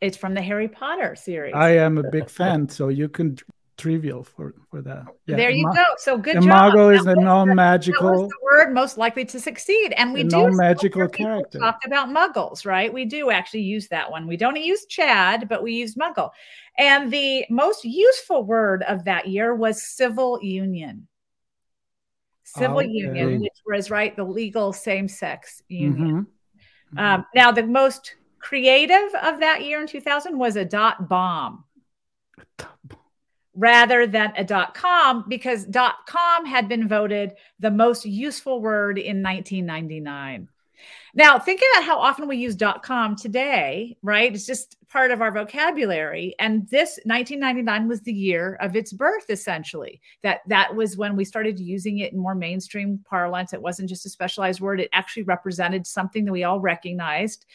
[0.00, 1.54] It's from the Harry Potter series.
[1.54, 3.36] I am a big fan, so you can
[3.78, 5.04] trivial for for that.
[5.26, 5.84] Yeah, there you go.
[5.98, 6.72] So good A job.
[6.72, 8.30] Muggle is That a was the- That non-magical.
[8.42, 9.92] word most likely to succeed.
[9.96, 11.58] And we do non-magical character.
[11.58, 12.92] talk about muggles, right?
[12.92, 14.26] We do actually use that one.
[14.26, 16.30] We don't use Chad, but we use muggle.
[16.78, 21.06] And the most useful word of that year was civil union.
[22.56, 22.88] Civil Okay.
[22.88, 26.26] union, which was right, the legal same-sex union.
[26.94, 26.98] Mhm.
[26.98, 31.64] Um, now, the most creative of that year in 2000 was a dot bomb
[33.54, 38.98] rather than a dot com because dot com had been voted the most useful word
[38.98, 40.48] in 1999.
[41.16, 44.34] Now, think about how often we use com today, right?
[44.34, 46.34] It's just part of our vocabulary.
[46.38, 50.02] And this 1999 was the year of its birth, essentially.
[50.22, 53.54] That that was when we started using it in more mainstream parlance.
[53.54, 57.46] It wasn't just a specialized word, it actually represented something that we all recognized.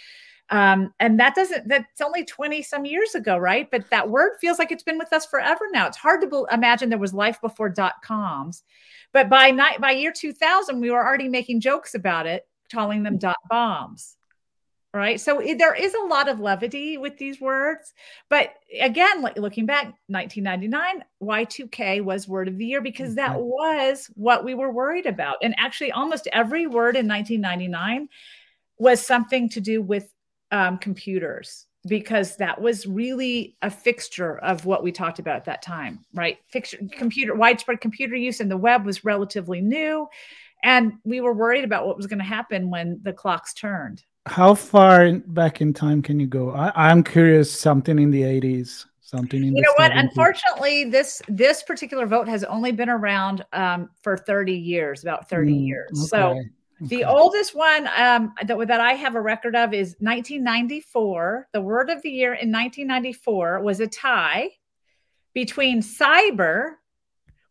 [0.50, 3.69] Um, and that doesn't, that's only 20 some years ago, right?
[3.71, 5.88] But that word feels like it's been with us forever now.
[5.88, 8.63] It's hard to bel imagine there was life before dot coms.
[9.13, 13.17] But by night, by year 2000, we were already making jokes about it, calling them
[13.17, 14.15] dot bombs.
[14.93, 15.21] Right.
[15.21, 17.93] So i- there is a lot of levity with these words.
[18.29, 23.43] But again, like looking back, 1999, Y2K was word of the year because that Mhm.
[23.43, 25.38] was what we were worried about.
[25.41, 28.10] And actually, almost every word in 1999
[28.77, 30.13] was something to do with
[30.53, 35.62] um, computers because that was really a fixture of what we talked about at that
[35.62, 36.39] time, right?
[36.49, 40.10] Fixture, computer, widespread computer use and the web was relatively new,
[40.63, 44.04] and we were worried about what was going to happen when the clocks turned.
[44.28, 46.52] How far back in time can you go?
[46.52, 47.52] I, I'm curious.
[47.52, 48.86] Something in the 80s.
[49.02, 49.91] Something in You know what?
[49.91, 50.00] 70s.
[50.00, 55.52] Unfortunately, this this particular vote has only been around um, for 30 years, about 30
[55.52, 56.10] Mm, years.
[56.10, 56.50] So okay,
[56.82, 57.13] The okay.
[57.13, 61.47] oldest one um, that, that I have a record of is 1994.
[61.52, 64.50] The word of the year in 1994 was a tie
[65.34, 66.76] between cyber,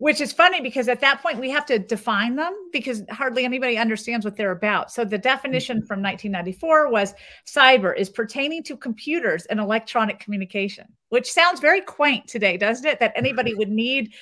[0.01, 3.77] which is funny because at that point we have to define them because hardly anybody
[3.77, 4.91] understands what they're about.
[4.91, 5.87] So the definition mm-hmm.
[5.87, 7.13] from 1994 was
[7.47, 12.99] cyber is pertaining to computers and electronic communication, which sounds very quaint today, doesn't it?
[12.99, 14.15] That anybody would need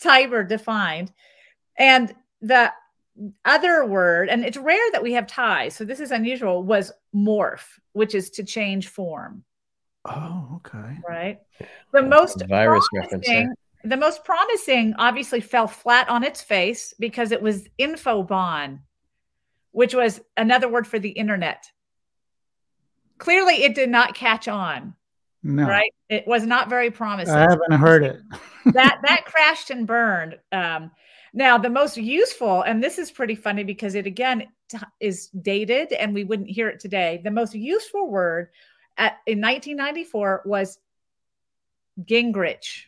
[0.00, 1.12] cyber defined.
[1.76, 2.72] And the
[3.44, 7.66] other word, and it's rare that we have ties, so this is unusual, was morph,
[7.92, 9.42] which is to change form.
[10.04, 10.96] Oh, okay.
[11.06, 11.40] Right.
[11.92, 13.54] The most virus reference promising,
[13.88, 18.80] the most promising obviously fell flat on its face because it was infobahn,
[19.72, 21.64] which was another word for the internet.
[23.18, 24.94] Clearly, it did not catch on.
[25.42, 25.92] No, Right.
[26.08, 27.34] It was not very promising.
[27.34, 28.20] I haven't heard it.
[28.66, 30.38] that that crashed and burned.
[30.52, 30.90] Um,
[31.32, 35.92] now, the most useful, and this is pretty funny because it again t- is dated,
[35.92, 37.20] and we wouldn't hear it today.
[37.22, 38.48] The most useful word
[38.96, 40.78] at, in 1994 was
[42.02, 42.84] Gingrich,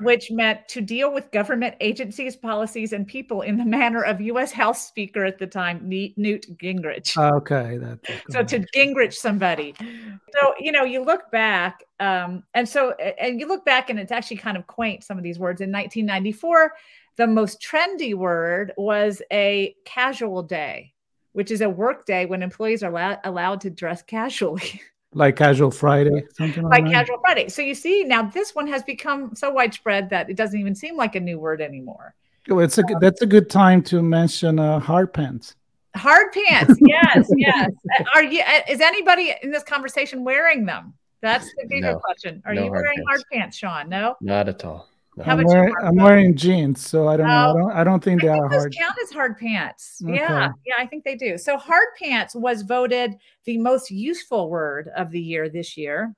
[0.00, 4.52] Which meant to deal with government agencies, policies, and people in the manner of U.S.
[4.52, 7.16] House Speaker at the time, Newt Gingrich.
[7.16, 7.98] Okay, that.
[8.30, 9.74] so to Gingrich somebody.
[9.78, 14.12] So you know, you look back, um, and so and you look back, and it's
[14.12, 15.04] actually kind of quaint.
[15.04, 16.72] Some of these words in 1994,
[17.16, 20.94] the most trendy word was a casual day,
[21.32, 24.80] which is a work day when employees are allow- allowed to dress casually,
[25.14, 26.92] like casual Friday, something like, like that.
[26.92, 27.48] casual Friday.
[27.48, 30.96] So you see, now this one has become so widespread that it doesn't even seem
[30.96, 32.14] like a new word anymore.
[32.50, 35.54] Oh, it's a good- that's a good time to mention uh, hard pants.
[35.96, 37.70] Hard pants, yes, yes.
[38.14, 38.42] Are you?
[38.42, 40.94] uh, Is anybody in this conversation wearing them?
[41.20, 41.98] That's the bigger No.
[41.98, 42.42] question.
[42.46, 43.08] Are No you hard wearing pants.
[43.08, 43.88] hard pants, Sean?
[43.88, 44.16] No.
[44.20, 44.87] Not at all.
[45.18, 45.32] No.
[45.32, 47.32] I'm wearing, I'm wearing jeans, so I don't know.
[47.32, 47.54] I Oh.
[47.58, 48.74] don't, I don't think I they think are hard.
[48.78, 50.00] count as hard pants.
[50.04, 50.14] Okay.
[50.14, 51.36] Yeah, yeah, I think they do.
[51.38, 53.14] So hard pants was voted
[53.44, 56.14] the most useful word of the year this year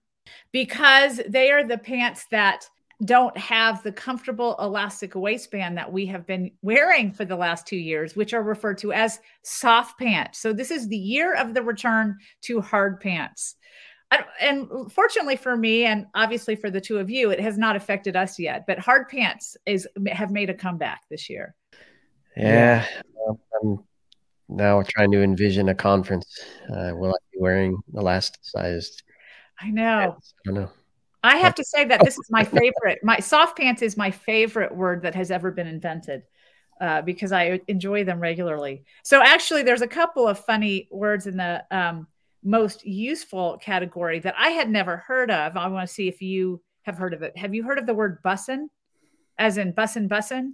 [0.53, 2.69] because they are the pants that
[3.07, 7.77] don't have the comfortable elastic waistband that we have been wearing for the last two
[7.79, 10.39] years, which are referred to as soft pants.
[10.39, 13.57] So this is the year of the return to hard pants.
[14.41, 18.17] And- fortunately for me, and obviously for the two of you, it has not affected
[18.17, 18.65] us yet.
[18.67, 21.55] But hard pants is have made a comeback this year.
[22.37, 22.85] Yeah,
[23.15, 23.85] well, I'm
[24.49, 26.27] now trying to envision a conference.
[26.69, 29.03] Uh, will I be wearing elasticized?
[29.61, 29.99] I know.
[30.13, 30.35] pants?
[30.49, 30.71] I know.
[31.23, 33.01] I have to say that this is my favorite.
[33.03, 36.23] My soft pants is my favorite word that has ever been invented
[36.81, 38.85] uh, because I enjoy them regularly.
[39.05, 42.07] So actually, there's a couple of funny words in the um,
[42.43, 45.57] most useful category that I had never heard of.
[45.57, 47.37] I want to see if you have heard of it.
[47.37, 48.67] Have you heard of the word bussin?
[49.39, 50.53] As in bussin' bussin'?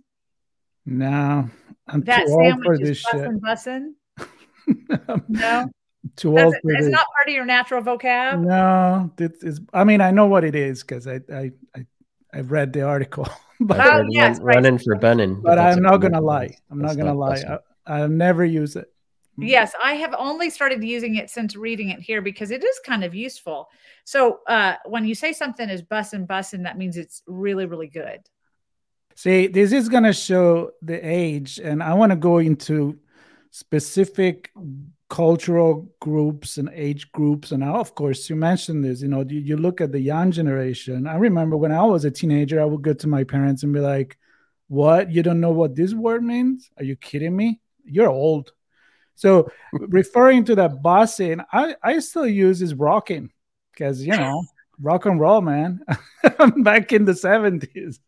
[0.84, 1.48] No,
[1.88, 3.12] I'm That too old for sandwich this is shit.
[3.14, 3.92] bussin' bussin'?
[5.28, 5.70] No,
[6.16, 6.92] too That's- old for it's this.
[6.92, 8.40] not part of your natural vocab.
[8.44, 9.60] No, it is.
[9.72, 11.86] I mean, I know what it is because I, I, I,
[12.34, 13.28] I read the article,
[13.60, 14.54] but Oh, yes, run- right.
[14.56, 15.40] running for bunning.
[15.42, 16.56] but I'm not gonna lie.
[16.70, 17.42] I'm not gonna lie.
[17.48, 17.58] I,
[18.00, 18.92] I'll never use it.
[19.38, 23.04] Yes, I have only started using it since reading it here because it is kind
[23.04, 23.68] of useful.
[24.04, 28.20] So uh, when you say something is bussin' bussin', that means it's really, really good.
[29.14, 32.98] See, this is gonna show the age, and I want to go into
[33.50, 34.50] specific
[35.08, 37.52] cultural groups and age groups.
[37.52, 39.00] And now, of course, you mentioned this.
[39.00, 41.06] You know, you, you look at the young generation.
[41.06, 43.80] I remember when I was a teenager, I would go to my parents and be
[43.80, 44.18] like,
[44.68, 45.10] "What?
[45.10, 46.70] You don't know what this word means?
[46.76, 47.60] Are you kidding me?
[47.84, 48.52] You're old."
[49.16, 53.30] So, referring to that bossing, I I still use is rocking
[53.72, 54.44] because you know
[54.80, 55.80] rock and roll, man.
[56.58, 58.00] Back in the seventies.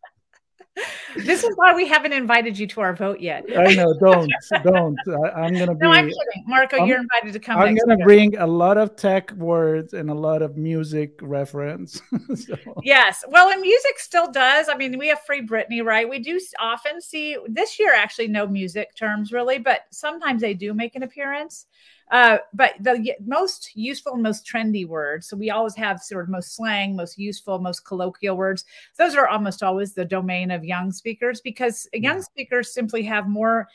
[1.15, 3.45] This is why we haven't invited you to our vote yet.
[3.57, 3.93] I know.
[3.99, 4.31] Don't,
[4.63, 4.97] don't.
[5.07, 5.79] I, I'm gonna be.
[5.85, 6.43] No, I'm kidding.
[6.45, 8.05] Marco, I'm- you're invited to come I'm gonna year.
[8.05, 12.01] bring a lot of tech words and a lot of music reference.
[12.35, 13.23] so, Yes.
[13.27, 14.67] Well, and music still does.
[14.69, 16.07] I mean, we have Free Britney, right?
[16.07, 20.73] We do often see this year, actually, no music terms really, but sometimes they do
[20.73, 21.65] make an appearance.
[22.11, 26.29] Uh, but the most useful and most trendy words, so we always have sort of
[26.29, 28.65] most slang, most useful, most colloquial words.
[28.97, 32.21] Those are almost always the domain of young speakers because young Yeah.
[32.21, 33.67] speakers simply have more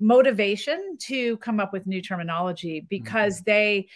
[0.00, 3.88] motivation to come up with new terminology because they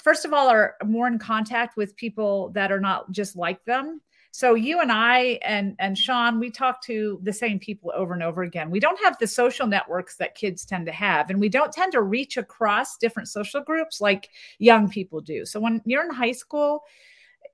[0.00, 4.00] first of all are more in contact with people that are not just like them
[4.32, 8.22] so you and i and and sean we talk to the same people over and
[8.22, 11.48] over again we don't have the social networks that kids tend to have and we
[11.48, 16.04] don't tend to reach across different social groups like young people do so when you're
[16.04, 16.82] in high school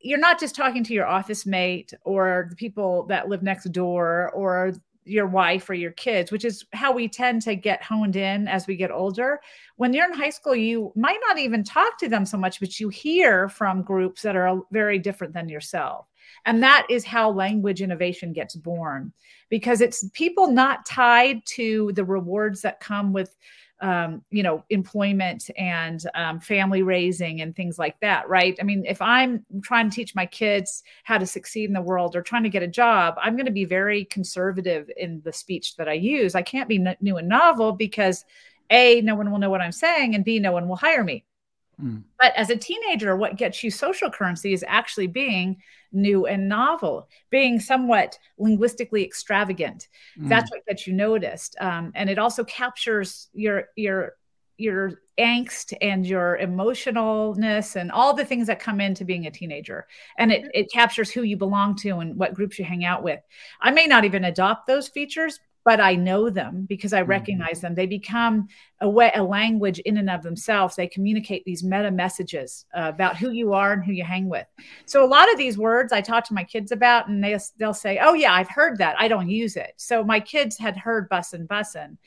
[0.01, 4.31] you're not just talking to your office mate or the people that live next door
[4.31, 4.73] or
[5.09, 8.67] your wife or your kids, which is how we tend to get honed in as
[8.67, 9.41] we get older.
[9.77, 12.79] When you're in high school, you might not even talk to them so much, but
[12.79, 16.07] you hear from groups that are very different than yourself.
[16.49, 19.13] And that is how language innovation gets born
[19.51, 23.37] because it's people not tied to the rewards that come with
[23.81, 28.57] um, you know, employment and um, family raising and things like that, right?
[28.59, 32.17] I mean, if I'm trying to teach my kids how to succeed in the world
[32.17, 35.77] or trying to get a job, I'm going to be very conservative in the speech
[35.77, 36.35] that I use.
[36.35, 38.25] I can't be n- new and novel because
[38.71, 41.25] A, no one will know what I'm saying, and B, no one will hire me.
[41.83, 42.03] Mm.
[42.21, 45.57] But as a teenager, what gets you social currency is actually being
[45.93, 49.89] new and novel, being somewhat linguistically extravagant.
[50.19, 50.29] Mm.
[50.29, 54.15] That's what gets you noticed, um, and it also captures your your
[54.59, 59.87] your angst and your emotionalness and all the things that come into being a teenager
[60.19, 63.21] and it, it captures who you belong to and what groups you hang out with
[63.61, 67.11] i may not even adopt those features but I know them because I mm-hmm.
[67.11, 67.75] recognize them.
[67.75, 68.49] They become
[68.81, 70.77] a way, a language in and of themselves.
[70.77, 74.47] They communicate these meta messages uh, about who you are and who you hang with.
[74.87, 77.75] So a lot of these words I talk to my kids about, and they they'll
[77.75, 78.97] say, "Oh yeah, I've heard that.
[78.99, 81.99] I don't use it." So my kids had heard bussin' bussin',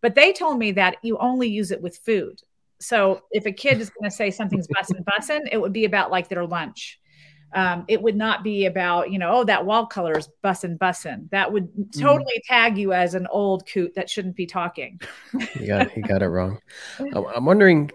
[0.00, 2.40] but they told me that you only use it with food.
[2.80, 6.10] So if a kid is going to say something's bussin' bussin', it would be about
[6.10, 6.98] like their lunch
[7.54, 11.30] um, it would not be about you know oh that wall color is bussin' bussin'.
[11.30, 12.00] That would mm.
[12.00, 12.46] totally mm.
[12.46, 15.00] tag you as an old coot that shouldn't be talking.
[15.54, 16.58] you got you got it wrong.
[17.14, 17.90] I'm wondering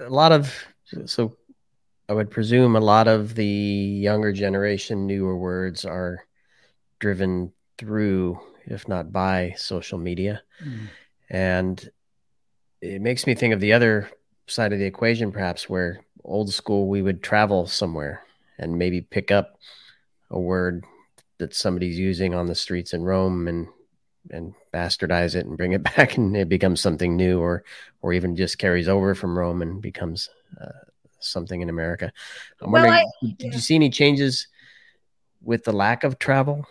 [0.00, 0.54] a lot of
[1.06, 1.36] so
[2.08, 6.24] I would presume a lot of the younger generation newer words are
[7.00, 10.88] driven through, if not by, social media, mm.
[11.28, 11.90] and
[12.80, 14.08] it makes me think of the other
[14.46, 18.22] side of the equation, perhaps where old school we would travel somewhere
[18.58, 19.58] and maybe pick up
[20.30, 20.84] a word
[21.38, 23.68] that somebody's using on the streets in Rome and
[24.30, 27.64] and bastardize it and bring it back and it becomes something new or
[28.02, 30.28] or even just carries over from Rome and becomes
[30.60, 30.68] uh,
[31.20, 32.12] something in America.
[32.60, 34.48] I'm well, wondering, I, did you see any changes
[35.42, 36.66] with the lack of travel?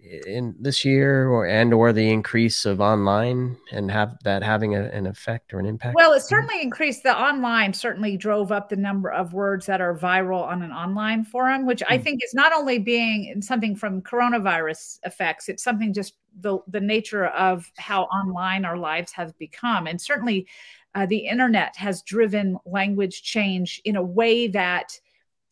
[0.00, 4.84] In this year or and or the increase of online and have that having a,
[4.84, 8.76] an effect or an impact well it certainly increased the online certainly drove up the
[8.76, 11.86] number of words that are viral on an online forum which mm.
[11.90, 12.04] i hmm.
[12.04, 17.26] think is not only being something from coronavirus effects it's something just the the nature
[17.26, 20.46] of how online our lives have become and certainly
[20.94, 24.98] uh, the internet has driven language change in a way that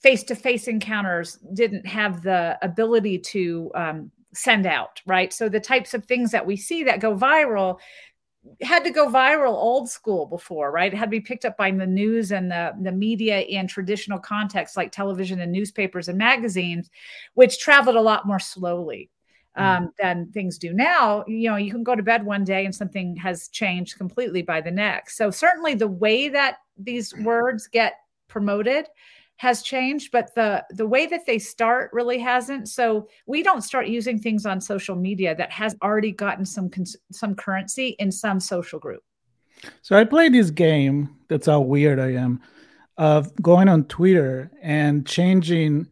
[0.03, 5.33] face-to-face encounters didn't have the ability to um, send out, right?
[5.33, 7.79] So the types of things that we see that go viral
[8.63, 10.93] had to go viral old school before, right?
[10.93, 14.19] It had to be picked up by the news and the, the media in traditional
[14.19, 16.91] contexts like television and newspapers and magazines,
[17.35, 19.11] which traveled a lot more slowly
[19.59, 19.63] mm.
[19.63, 21.25] um, than things do now.
[21.27, 24.61] You know, you can go to bed one day and something has changed completely by
[24.61, 25.17] the next.
[25.17, 27.95] So certainly the way that these words get
[28.29, 28.87] promoted
[29.37, 32.69] has changed, but the the way that they start really hasn't.
[32.69, 36.71] So we don't start using things on social media that has already gotten some
[37.13, 39.03] some currency in some social group.
[39.83, 41.17] So I play this game.
[41.29, 42.41] That's how weird I am.
[42.99, 45.89] Of going on Twitter and changing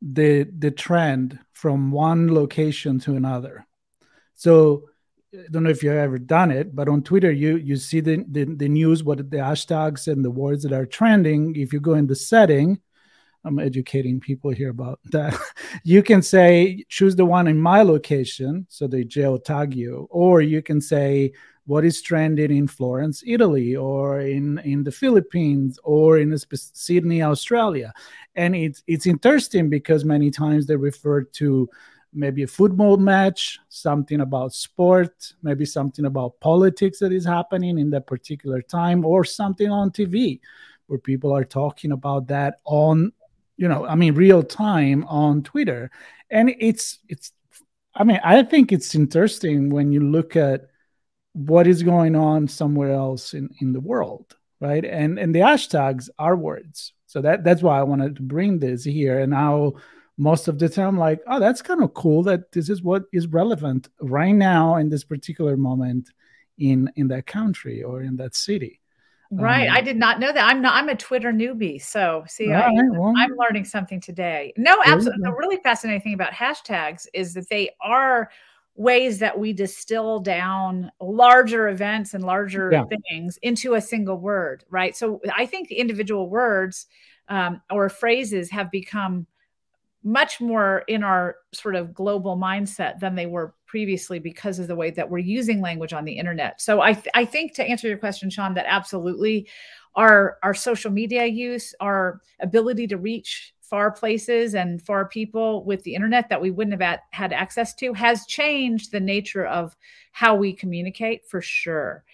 [0.00, 3.64] the the trend from one location to another.
[4.34, 4.88] So
[5.34, 8.24] I don't know if you've ever done it, but on Twitter, you you see the,
[8.28, 11.56] the, the news, what the hashtags and the words that are trending.
[11.56, 12.80] If you go in the setting,
[13.44, 15.38] I'm educating people here about that.
[15.84, 20.60] you can say choose the one in my location, so they geotag you, or you
[20.60, 21.32] can say
[21.64, 27.94] what is trending in Florence, Italy, or in in the Philippines, or in Sydney, Australia,
[28.34, 31.70] and it's it's interesting because many times they refer to
[32.12, 37.90] maybe a football match, something about sport, maybe something about politics that is happening in
[37.90, 40.40] that particular time, or something on TV
[40.86, 43.12] where people are talking about that on,
[43.56, 45.90] you know, I mean, real time on Twitter.
[46.30, 47.32] And it's, it's,
[47.94, 50.68] I mean, I think it's interesting when you look at
[51.32, 54.84] what is going on somewhere else in, in the world, right?
[54.84, 56.92] And and the hashtags are words.
[57.06, 59.20] So that that's why I wanted to bring this here.
[59.20, 59.74] And now
[60.18, 63.26] most of the time like oh that's kind of cool that this is what is
[63.28, 66.10] relevant right now in this particular moment
[66.58, 68.80] in in that country or in that city.
[69.30, 70.44] Right um, i did not know that.
[70.46, 74.52] I'm not i'm a twitter newbie so see I, well, i'm learning something today.
[74.58, 78.30] No absolutely the really fascinating thing about hashtags is that they are
[78.74, 82.84] ways that we distill down larger events and larger yeah.
[83.08, 84.94] things into a single word right?
[84.94, 86.86] So i think the individual words
[87.28, 89.26] um, or phrases have become
[90.04, 94.76] much more in our sort of global mindset than they were previously because of the
[94.76, 96.60] way that we're using language on the internet.
[96.60, 99.48] So I, th- I think to answer your question, Sean, that absolutely
[99.94, 105.82] our our social media use, our ability to reach far places and far people with
[105.82, 109.76] the internet that we wouldn't have had access to has changed the nature of
[110.12, 112.04] how we communicate for sure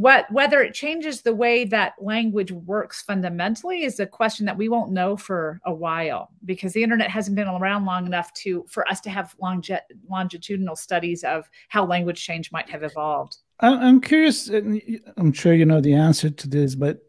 [0.00, 4.66] what whether it changes the way that language works fundamentally is a question that we
[4.66, 8.88] won't know for a while because the internet hasn't been around long enough to for
[8.88, 9.70] us to have longe-
[10.08, 13.36] longitudinal studies of how language change might have evolved.
[13.60, 17.00] I'm curious i'm sure you know the answer to this but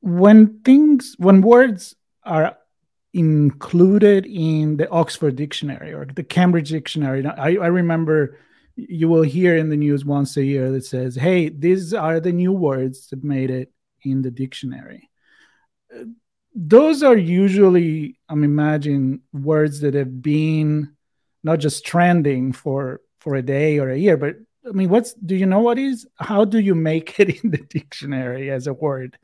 [0.00, 1.94] when things when words
[2.24, 2.56] are
[3.12, 8.38] included in the oxford dictionary or the cambridge dictionary i, I remember
[8.78, 12.32] you will hear in the news once a year that says, "Hey, these are the
[12.32, 13.72] new words that made it
[14.02, 15.10] in the dictionary."
[16.54, 20.96] Those are usually, I'm imagine, words that have been
[21.42, 25.34] not just trending for for a day or a year, but I mean, what's do
[25.34, 26.06] you know what is?
[26.16, 29.18] How do you make it in the dictionary as a word?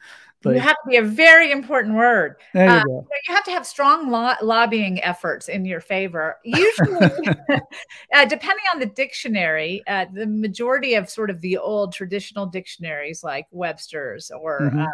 [0.44, 2.36] Like, you have to be a very important word.
[2.52, 3.06] There you, uh, go.
[3.28, 6.38] you have to have strong lo- lobbying efforts in your favor.
[6.44, 6.98] Usually,
[8.12, 13.24] uh, depending on the dictionary, uh, the majority of sort of the old traditional dictionaries
[13.24, 14.80] like Webster's or, mm-hmm.
[14.80, 14.86] Uh,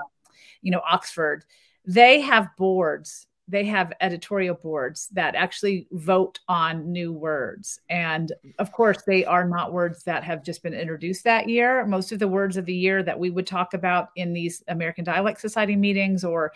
[0.63, 1.45] you know, Oxford,
[1.87, 7.81] they have boards they have editorial boards that actually vote on new words.
[7.91, 11.85] And of course, they are not words that have just been introduced that year.
[11.87, 15.05] Most of the words of the year that we would talk about in these American
[15.05, 16.53] Dialect Society meetings or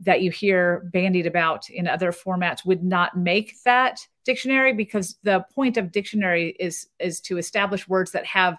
[0.00, 5.44] that you hear bandied about in other formats would not make that dictionary because the
[5.54, 8.58] point of dictionary is is to establish words that have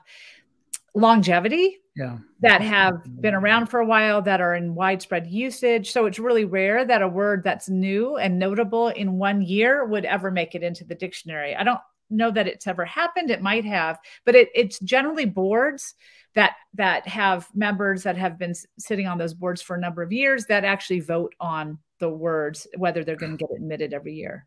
[0.94, 2.18] longevity yeah.
[2.42, 5.92] that have been around for a while that are in widespread usage.
[5.92, 10.06] So it's really rare that a word that's new and notable in one year would
[10.06, 11.56] ever make it into the dictionary.
[11.56, 11.80] I don't
[12.10, 13.32] know that it's ever happened.
[13.32, 15.96] It might have but it, it's generally boards
[16.36, 20.12] that that have members that have been sitting on those boards for a number of
[20.12, 24.46] years that actually vote on the words whether they're going to get admitted every year.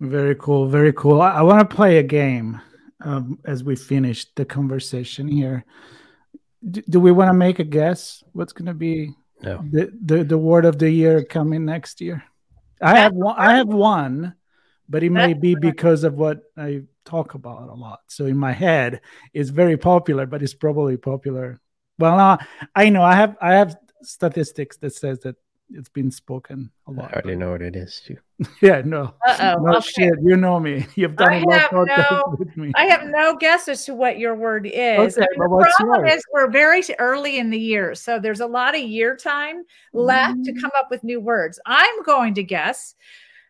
[0.00, 1.20] Very cool very cool.
[1.20, 2.60] I, I want to play a game
[3.02, 5.64] um, as we finish the conversation here.
[6.68, 8.22] D- do we want to make a guess?
[8.32, 9.64] What's going to be no.
[9.70, 12.24] the, the the word of the year coming next year?
[12.80, 13.36] I have one.
[13.38, 14.34] I have one,
[14.88, 18.00] but it may be because of what I talk about a lot.
[18.08, 19.00] So in my head,
[19.32, 21.60] it's very popular, but it's probably popular.
[21.98, 22.36] Well, uh,
[22.74, 25.36] I know I have I have statistics that says that
[25.72, 27.10] it's been spoken a lot.
[27.10, 28.16] I already know what it is too.
[28.62, 29.14] yeah, no.
[29.26, 29.54] Uh-oh.
[29.60, 29.88] No okay.
[29.88, 30.14] shit.
[30.22, 30.86] You know me.
[30.94, 32.72] You've done I a lot of no, with me.
[32.74, 35.18] I have no guess as to what your word is.
[35.18, 36.14] Okay, I the problem yours?
[36.14, 37.94] is we're very early in the year.
[37.94, 40.44] So there's a lot of year time left mm.
[40.44, 41.58] to come up with new words.
[41.66, 42.94] I'm going to guess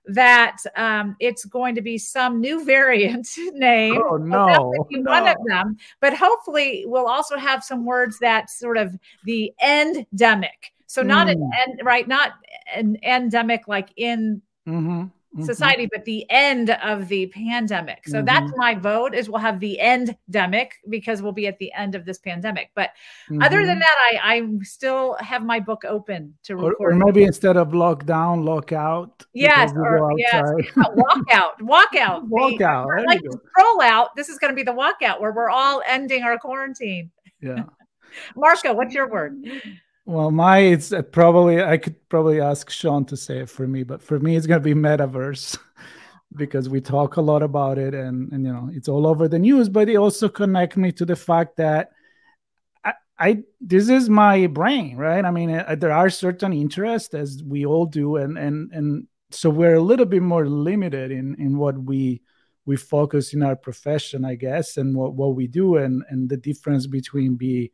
[0.09, 4.01] that um, it's going to be some new variant name.
[4.03, 5.03] Oh no, no.
[5.03, 5.77] one of them.
[6.01, 11.33] But hopefully, we'll also have some words that sort of the endemic so not mm.
[11.33, 12.33] an end, right, not
[12.75, 15.03] an endemic like in mm-hmm.
[15.03, 15.43] Mm-hmm.
[15.45, 18.09] society, but the end of the pandemic.
[18.09, 18.25] So mm-hmm.
[18.25, 22.07] that's my vote is we'll have the endemic because we'll be at the end of
[22.07, 22.71] this pandemic.
[22.75, 22.93] But
[23.43, 23.81] other than Mm-hmm.
[23.81, 26.77] that, I I still have my book open to record.
[26.81, 29.27] or maybe instead of lockdown, lockout.
[29.35, 33.39] Yes, or yes, yeah, walk out, walk out, Walk out, Like go.
[33.51, 34.17] stroll out.
[34.17, 37.11] This is going to be the walkout where we're all ending our quarantine.
[37.43, 37.65] Yeah.
[38.35, 39.45] Marco, what's your word?
[40.07, 43.83] Well, my it's uh, probably I could probably ask Sean to say it for me,
[43.83, 45.59] but for me it's gonna be metaverse
[46.37, 49.39] because we talk a lot about it and and you know it's all over the
[49.41, 49.69] news.
[49.69, 51.91] But it also connect me to the fact that
[52.85, 55.25] I, I this is my brain, right?
[55.25, 59.51] I mean, uh, there are certain interests as we all do, and and and so
[59.51, 62.23] we're a little bit more limited in in what we
[62.65, 66.37] we focus in our profession, I guess, and what what we do, and and the
[66.37, 67.73] difference between be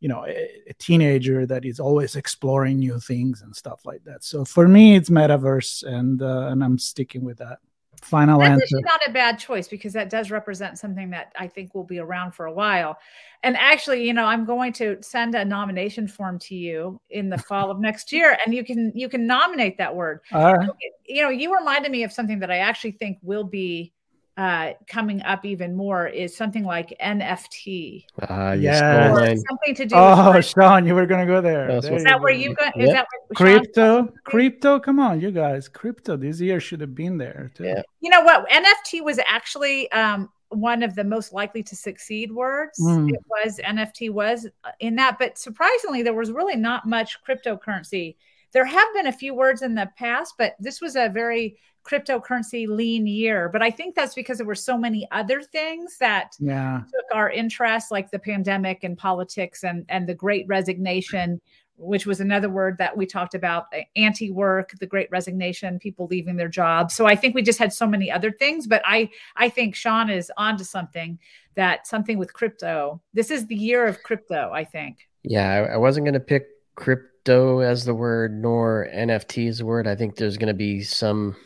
[0.00, 4.22] you know a, a, teenager that is always exploring new things and stuff like that
[4.22, 7.58] so for me it's metaverse and uh, and i'm sticking with that
[8.00, 11.74] final That's answer not a bad choice because that does represent something that I think
[11.74, 12.98] will be around for a while.
[13.42, 17.38] And actually, you know, I'm going to send a nomination form to you in the
[17.48, 20.20] fall of next year, and you can you can nominate that word.
[20.32, 20.70] All right.
[21.06, 23.92] You know, you reminded me of something that I actually think will be
[24.38, 28.04] uh, coming up even more is something like NFT.
[28.28, 28.80] Ah, Yes.
[28.80, 29.10] yes.
[29.12, 29.94] Or something to do.
[29.96, 32.32] oh with sean you were gonna go there, That's There what- is you that where
[32.32, 32.80] you got?
[32.80, 32.94] Is Yep.
[32.94, 37.18] that what Sean- crypto crypto come on you guys crypto this year should have been
[37.18, 37.64] there too.
[37.64, 37.82] Yeah.
[38.00, 38.48] You know what?
[38.48, 42.78] NFT was actually um, one of the most likely to succeed words.
[42.80, 43.10] Mm.
[43.10, 48.14] It was NFT was uh, in that, but surprisingly, there was really not much cryptocurrency.
[48.52, 51.58] There have been a few words in the past, but this was a very
[51.88, 53.48] cryptocurrency lean year.
[53.48, 57.30] But I think that's because there were so many other things that yeah took our
[57.30, 61.40] interest, like the pandemic and politics and and the Great Resignation,
[61.78, 63.66] which was another word that we talked about
[63.96, 66.94] anti work, the great resignation, people leaving their jobs.
[66.94, 70.10] So I think we just had so many other things, but I, I think Sean
[70.10, 71.18] is onto something
[71.54, 73.00] that something with crypto.
[73.14, 75.08] This is the year of crypto, I think.
[75.22, 79.66] Yeah, I, I wasn't going to pick crypto as the word nor NFT as the
[79.66, 79.86] word.
[79.86, 81.36] I think there's going to be some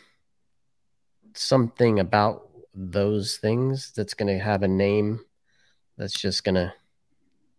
[1.35, 5.21] something about those things that's going to have a name
[5.97, 6.73] that's just going to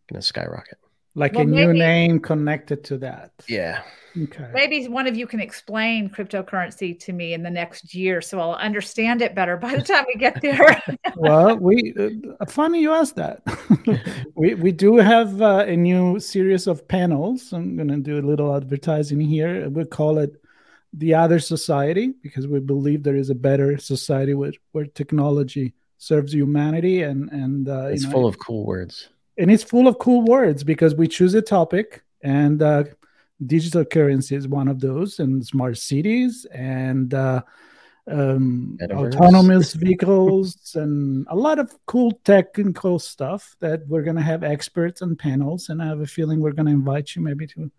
[0.07, 0.77] going to skyrocket
[1.15, 3.31] like well, a new name connected to that.
[3.47, 3.81] Yeah.
[4.17, 4.49] Okay.
[4.53, 8.53] Maybe one of you can explain cryptocurrency to me in the next year, so I'll
[8.53, 10.81] understand it better by the time we get there.
[11.15, 11.95] well, we
[12.39, 13.41] uh, funny you asked that.
[14.35, 17.53] we we do have uh, a new series of panels.
[17.53, 19.67] I'm going to do a little advertising here.
[19.69, 20.42] We call it
[20.93, 26.33] the Other Society because we believe there is a better society where where technology serves
[26.33, 29.09] humanity and and uh, it's you know, full of cool words.
[29.37, 32.83] And it's full of cool words because we choose a topic and uh,
[33.45, 37.41] digital currency is one of those and smart cities and uh,
[38.07, 44.43] um, autonomous vehicles and a lot of cool technical stuff that we're going to have
[44.43, 47.71] experts and panels and i have a feeling we're going to invite you maybe to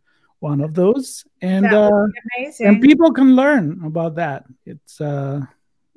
[0.45, 2.07] one of those and uh,
[2.61, 5.41] and people can learn about that it's uh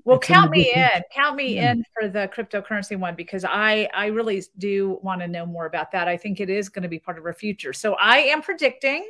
[0.07, 1.01] well, count me in.
[1.13, 1.73] Count me yeah.
[1.73, 5.91] in for the cryptocurrency one because I I really do want to know more about
[5.91, 6.07] that.
[6.07, 7.73] I think it is going to be part of our future.
[7.73, 9.05] So I am predicting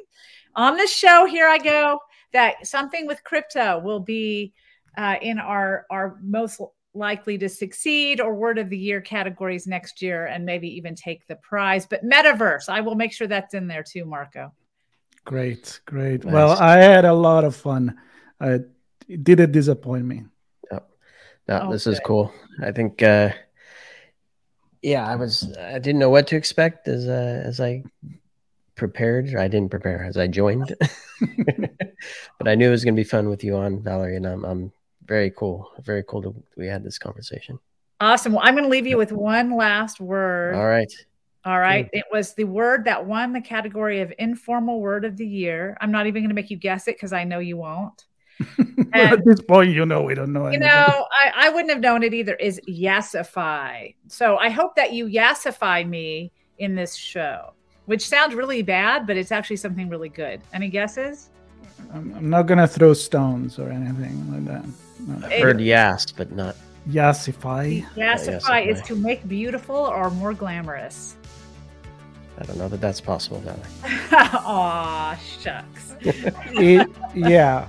[0.56, 1.28] on the show.
[1.28, 2.00] Here I go.
[2.34, 4.54] That something with crypto will be
[4.98, 6.60] uh, in our our most
[6.96, 11.28] likely to succeed or word of the year categories next year, and maybe even take
[11.28, 11.86] the prize.
[11.86, 14.52] But metaverse, I will make sure that's in there too, Marco.
[15.28, 16.24] Great, great.
[16.24, 16.34] Nice.
[16.34, 18.00] Well, I had a lot of fun.
[18.40, 18.60] Uh,
[19.10, 20.24] it didn't disappoint me.
[20.72, 22.34] No, oh, this is cool.
[22.62, 23.32] I think, uh,
[24.82, 27.84] yeah, I was, I didn't know what to expect as, uh, as I
[28.76, 29.36] prepared.
[29.36, 30.74] I didn't prepare as I joined,
[32.38, 34.46] but I knew it was going to be fun with you on Valerie, and I'm,
[34.46, 34.72] I'm
[35.06, 35.72] very cool.
[35.80, 37.60] Very cool that we had this conversation.
[38.00, 38.32] Awesome.
[38.32, 40.56] Well, I'm going to leave you with one last word.
[40.56, 40.92] All right.
[41.48, 41.86] All right.
[41.86, 41.90] Mm.
[41.94, 45.78] It was the word that won the category of informal word of the year.
[45.80, 48.06] I'm not even going to make you guess it because I know you won't.
[48.94, 50.48] At this point, you know we don't know.
[50.48, 50.64] Anything.
[50.64, 52.36] You know, I, I wouldn't have known it either.
[52.36, 53.96] Is yassify.
[54.10, 57.54] So I hope that you yassify me in this show,
[57.86, 60.42] which sounds really bad, but it's actually something really good.
[60.54, 61.30] Any guesses?
[61.94, 64.66] I'm, I'm not gonna throw stones or anything like that.
[65.08, 65.28] No.
[65.28, 66.58] I've heard yes, but not
[66.90, 67.86] yassify.
[67.96, 71.16] Yassify yeah, is to make beautiful or more glamorous.
[72.40, 73.62] I don't know that that's possible, Valerie.
[74.12, 75.96] Aw, shucks.
[76.02, 77.68] it, yeah,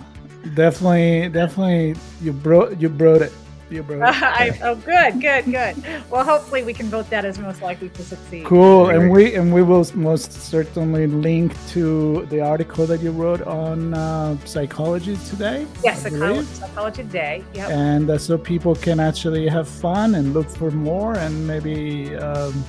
[0.54, 3.32] definitely, definitely, you brought you brought it.
[3.70, 4.22] You brought it.
[4.22, 5.76] I, oh, good, good, good.
[6.10, 8.44] Well, hopefully, we can vote that as most likely to succeed.
[8.44, 13.42] Cool, and we and we will most certainly link to the article that you wrote
[13.42, 15.66] on uh, Psychology Today.
[15.82, 17.44] Yes, Psychology, Psychology Today.
[17.54, 17.70] Yep.
[17.70, 22.14] And uh, so people can actually have fun and look for more, and maybe.
[22.16, 22.64] Um,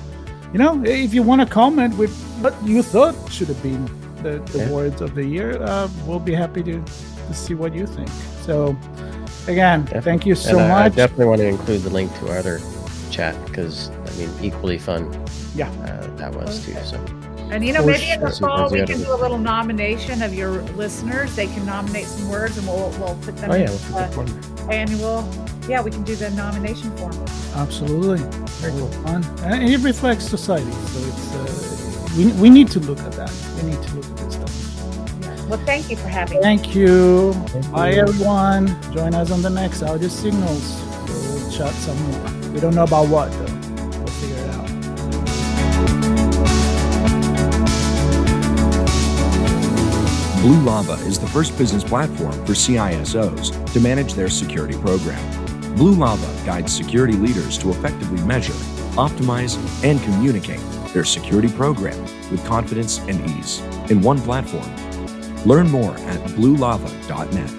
[0.52, 3.84] you know, if you want to comment with what you thought should have been
[4.22, 4.70] the, the yeah.
[4.70, 6.82] words of the year, uh, we'll be happy to
[7.30, 8.08] to see what you think.
[8.42, 8.76] So,
[9.46, 10.00] again, definitely.
[10.00, 10.92] thank you so I, much.
[10.92, 12.60] I definitely want to include the link to our other
[13.10, 15.04] chat because I mean, equally fun.
[15.54, 16.74] Yeah, uh, that was too.
[16.84, 17.19] So.
[17.50, 20.62] And you know, maybe in the fall we can do a little nomination of your
[20.76, 21.34] listeners.
[21.34, 24.66] They can nominate some words, and we'll we'll put them oh, yeah, in we'll the
[24.70, 25.28] annual.
[25.68, 27.12] Yeah, we can do the nomination form.
[27.56, 28.18] Absolutely,
[28.60, 28.88] very cool.
[29.02, 30.70] fun, and it reflects society.
[30.70, 33.32] So it's uh, we we need to look at that.
[33.56, 35.48] We need to look at this stuff.
[35.48, 36.82] Well, thank you for having thank me.
[36.82, 37.32] You.
[37.32, 37.72] Thank you.
[37.72, 38.68] Bye, everyone.
[38.92, 40.80] Join us on the next audio signals.
[41.08, 42.52] We'll chat some more.
[42.52, 43.49] We don't know about what, though.
[50.40, 55.20] Blue Lava is the first business platform for CISOs to manage their security program.
[55.76, 58.54] Blue Lava guides security leaders to effectively measure,
[58.94, 60.60] optimize, and communicate
[60.92, 63.60] their security program with confidence and ease
[63.90, 64.68] in one platform
[65.46, 67.50] Learn more at bluelava.net.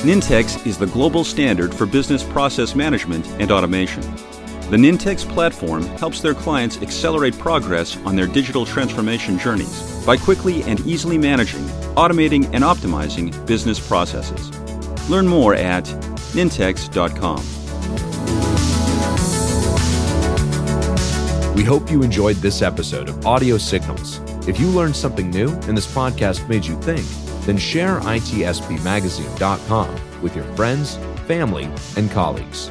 [0.00, 4.02] Nintex is the global standard for business process management and automation.
[4.70, 10.62] The Nintex platform helps their clients accelerate progress on their digital transformation journeys by quickly
[10.62, 11.64] and easily managing,
[11.96, 14.48] automating, and optimizing business processes.
[15.10, 15.86] Learn more at
[16.36, 17.44] nintex.com.
[21.56, 24.20] We hope you enjoyed this episode of Audio Signals.
[24.46, 27.04] If you learned something new and this podcast made you think,
[27.44, 30.94] then share itspmagazine.com with your friends,
[31.26, 32.70] family, and colleagues.